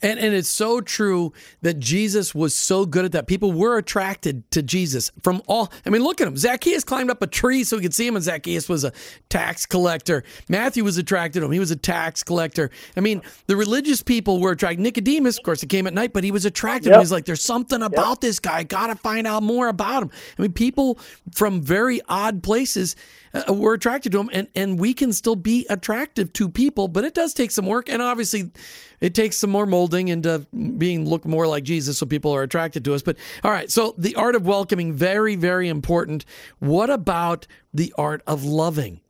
[0.01, 1.31] And and it's so true
[1.61, 3.27] that Jesus was so good at that.
[3.27, 5.71] People were attracted to Jesus from all.
[5.85, 6.35] I mean, look at him.
[6.37, 8.91] Zacchaeus climbed up a tree so we could see him, and Zacchaeus was a
[9.29, 10.23] tax collector.
[10.49, 11.51] Matthew was attracted to him.
[11.51, 12.71] He was a tax collector.
[12.95, 14.79] I mean, the religious people were attracted.
[14.79, 16.89] Nicodemus, of course, it came at night, but he was attracted.
[16.89, 16.99] Yep.
[16.99, 18.63] He's like, there's something about this guy.
[18.63, 20.11] Got to find out more about him.
[20.37, 20.99] I mean, people
[21.31, 22.95] from very odd places
[23.33, 27.03] uh, were attracted to him, and and we can still be attractive to people, but
[27.03, 28.51] it does take some work, and obviously,
[28.99, 30.45] it takes some more molding into
[30.77, 33.01] being look more like Jesus, so people are attracted to us.
[33.01, 36.25] But all right, so the art of welcoming very very important.
[36.59, 39.01] What about the art of loving?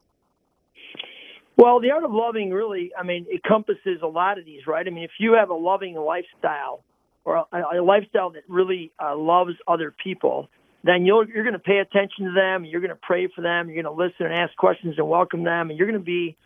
[1.57, 4.85] Well, the art of loving really, I mean, encompasses a lot of these, right?
[4.85, 6.83] I mean, if you have a loving lifestyle
[7.25, 10.49] or a, a lifestyle that really uh, loves other people,
[10.83, 12.63] then you'll, you're going to pay attention to them.
[12.63, 13.69] You're going to pray for them.
[13.69, 15.71] You're going to listen and ask questions and welcome them.
[15.71, 16.37] And you're going to be,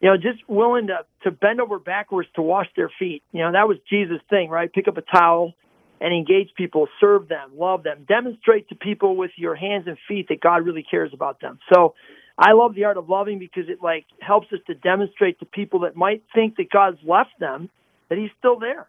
[0.00, 3.22] you know, just willing to, to bend over backwards to wash their feet.
[3.32, 4.72] You know, that was Jesus' thing, right?
[4.72, 5.54] Pick up a towel
[6.00, 10.28] and engage people, serve them, love them, demonstrate to people with your hands and feet
[10.28, 11.58] that God really cares about them.
[11.72, 11.94] So
[12.38, 15.80] I love the art of loving because it like helps us to demonstrate to people
[15.80, 17.70] that might think that God's left them
[18.08, 18.86] that he's still there.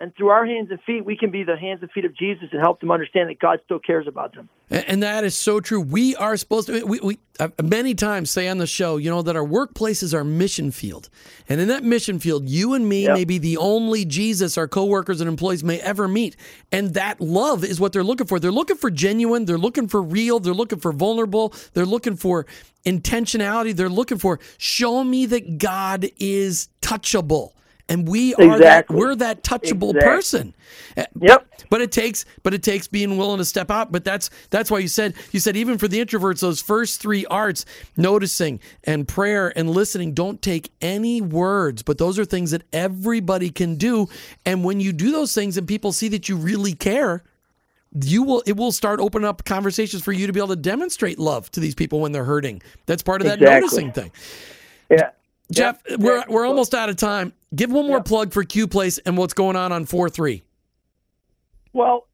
[0.00, 2.48] And through our hands and feet, we can be the hands and feet of Jesus
[2.52, 4.48] and help them understand that God still cares about them.
[4.70, 5.80] And and that is so true.
[5.80, 6.84] We are supposed to.
[6.84, 10.14] We, we uh, many times say on the show, you know, that our workplace is
[10.14, 11.08] our mission field,
[11.48, 13.14] and in that mission field, you and me Yep.
[13.14, 16.36] may be the only Jesus our coworkers and employees may ever meet,
[16.70, 18.38] and that love is what they're looking for.
[18.38, 19.44] They're looking for genuine.
[19.44, 20.38] They're looking for real.
[20.40, 21.54] They're looking for vulnerable.
[21.74, 22.46] They're looking for
[22.84, 23.74] intentionality.
[23.74, 27.52] They're looking for show me that God is touchable.
[27.90, 30.00] And we are that we're that touchable Exactly.
[30.00, 30.54] person.
[30.96, 31.46] Uh, Yep.
[31.70, 34.78] but it takes but it takes being willing to step out but that's that's why
[34.78, 37.66] you said you said even for the introverts those first three arts
[37.96, 43.50] noticing and prayer and listening don't take any words but those are things that everybody
[43.50, 44.08] can do
[44.46, 47.22] and when you do those things and people see that you really care
[48.02, 51.18] you will it will start opening up conversations for you to be able to demonstrate
[51.18, 52.62] love to these people when they're hurting.
[52.86, 53.84] That's part of that Exactly.
[53.84, 54.12] noticing thing.
[54.90, 55.10] Yeah.
[55.50, 57.32] Jeff, Yeah, we're we're almost out of time.
[57.54, 58.02] Give one more Yeah.
[58.02, 60.42] plug for Q Place and what's going on on four three.
[61.72, 62.06] Well,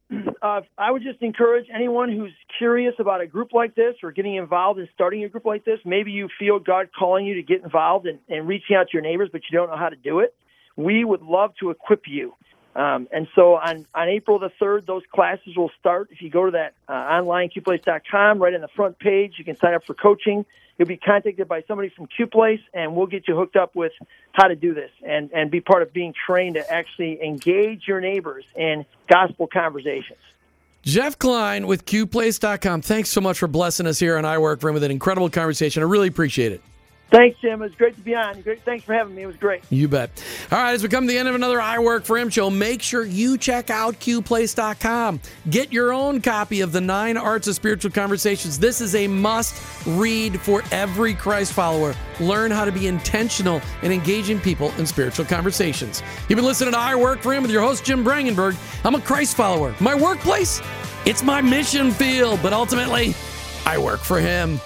[0.43, 4.37] uh, I would just encourage anyone who's curious about a group like this or getting
[4.37, 5.81] involved in starting a group like this.
[5.85, 9.03] Maybe you feel God calling you to get involved and, and reaching out to your
[9.03, 10.35] neighbors, but you don't know how to do it.
[10.77, 12.35] We would love to equip you.
[12.77, 16.11] Um, and so on, on April the 3rd, those classes will start.
[16.13, 19.57] If you go to that uh, online, qplace.com, right on the front page, you can
[19.57, 20.45] sign up for coaching.
[20.79, 23.93] You'll be contacted by somebody from Q Place, and we'll get you hooked up with
[24.33, 28.01] how to do this and, and be part of being trained to actually engage your
[28.01, 30.19] neighbors in gospel conversations.
[30.83, 32.83] Jeff Klein with QPlace.com.
[32.83, 35.83] Thanks so much for blessing us here on I Work for with an incredible conversation.
[35.83, 36.63] I really appreciate it.
[37.11, 37.63] Thanks, Jim.
[37.63, 38.41] It was great to be on.
[38.43, 38.63] Great.
[38.63, 39.23] Thanks for having me.
[39.23, 39.63] It was great.
[39.71, 40.11] You bet.
[40.51, 42.51] All right, as we come to the end of another I Work for Him show,
[42.51, 45.21] make sure you check out QPlace.com.
[45.49, 48.59] Get your own copy of the Nine Arts of Spiritual Conversations.
[48.59, 51.95] This is a must read for every Christ follower.
[52.19, 56.03] Learn how to be intentional in engaging people in spiritual conversations.
[56.29, 58.57] You've been listening to I Work for Him with your host, Jim Brangenberg.
[58.85, 59.77] I'm a Christ follower.
[59.79, 60.61] My workplace,
[61.05, 63.15] it's my mission field, but ultimately,
[63.65, 64.61] I work for Him.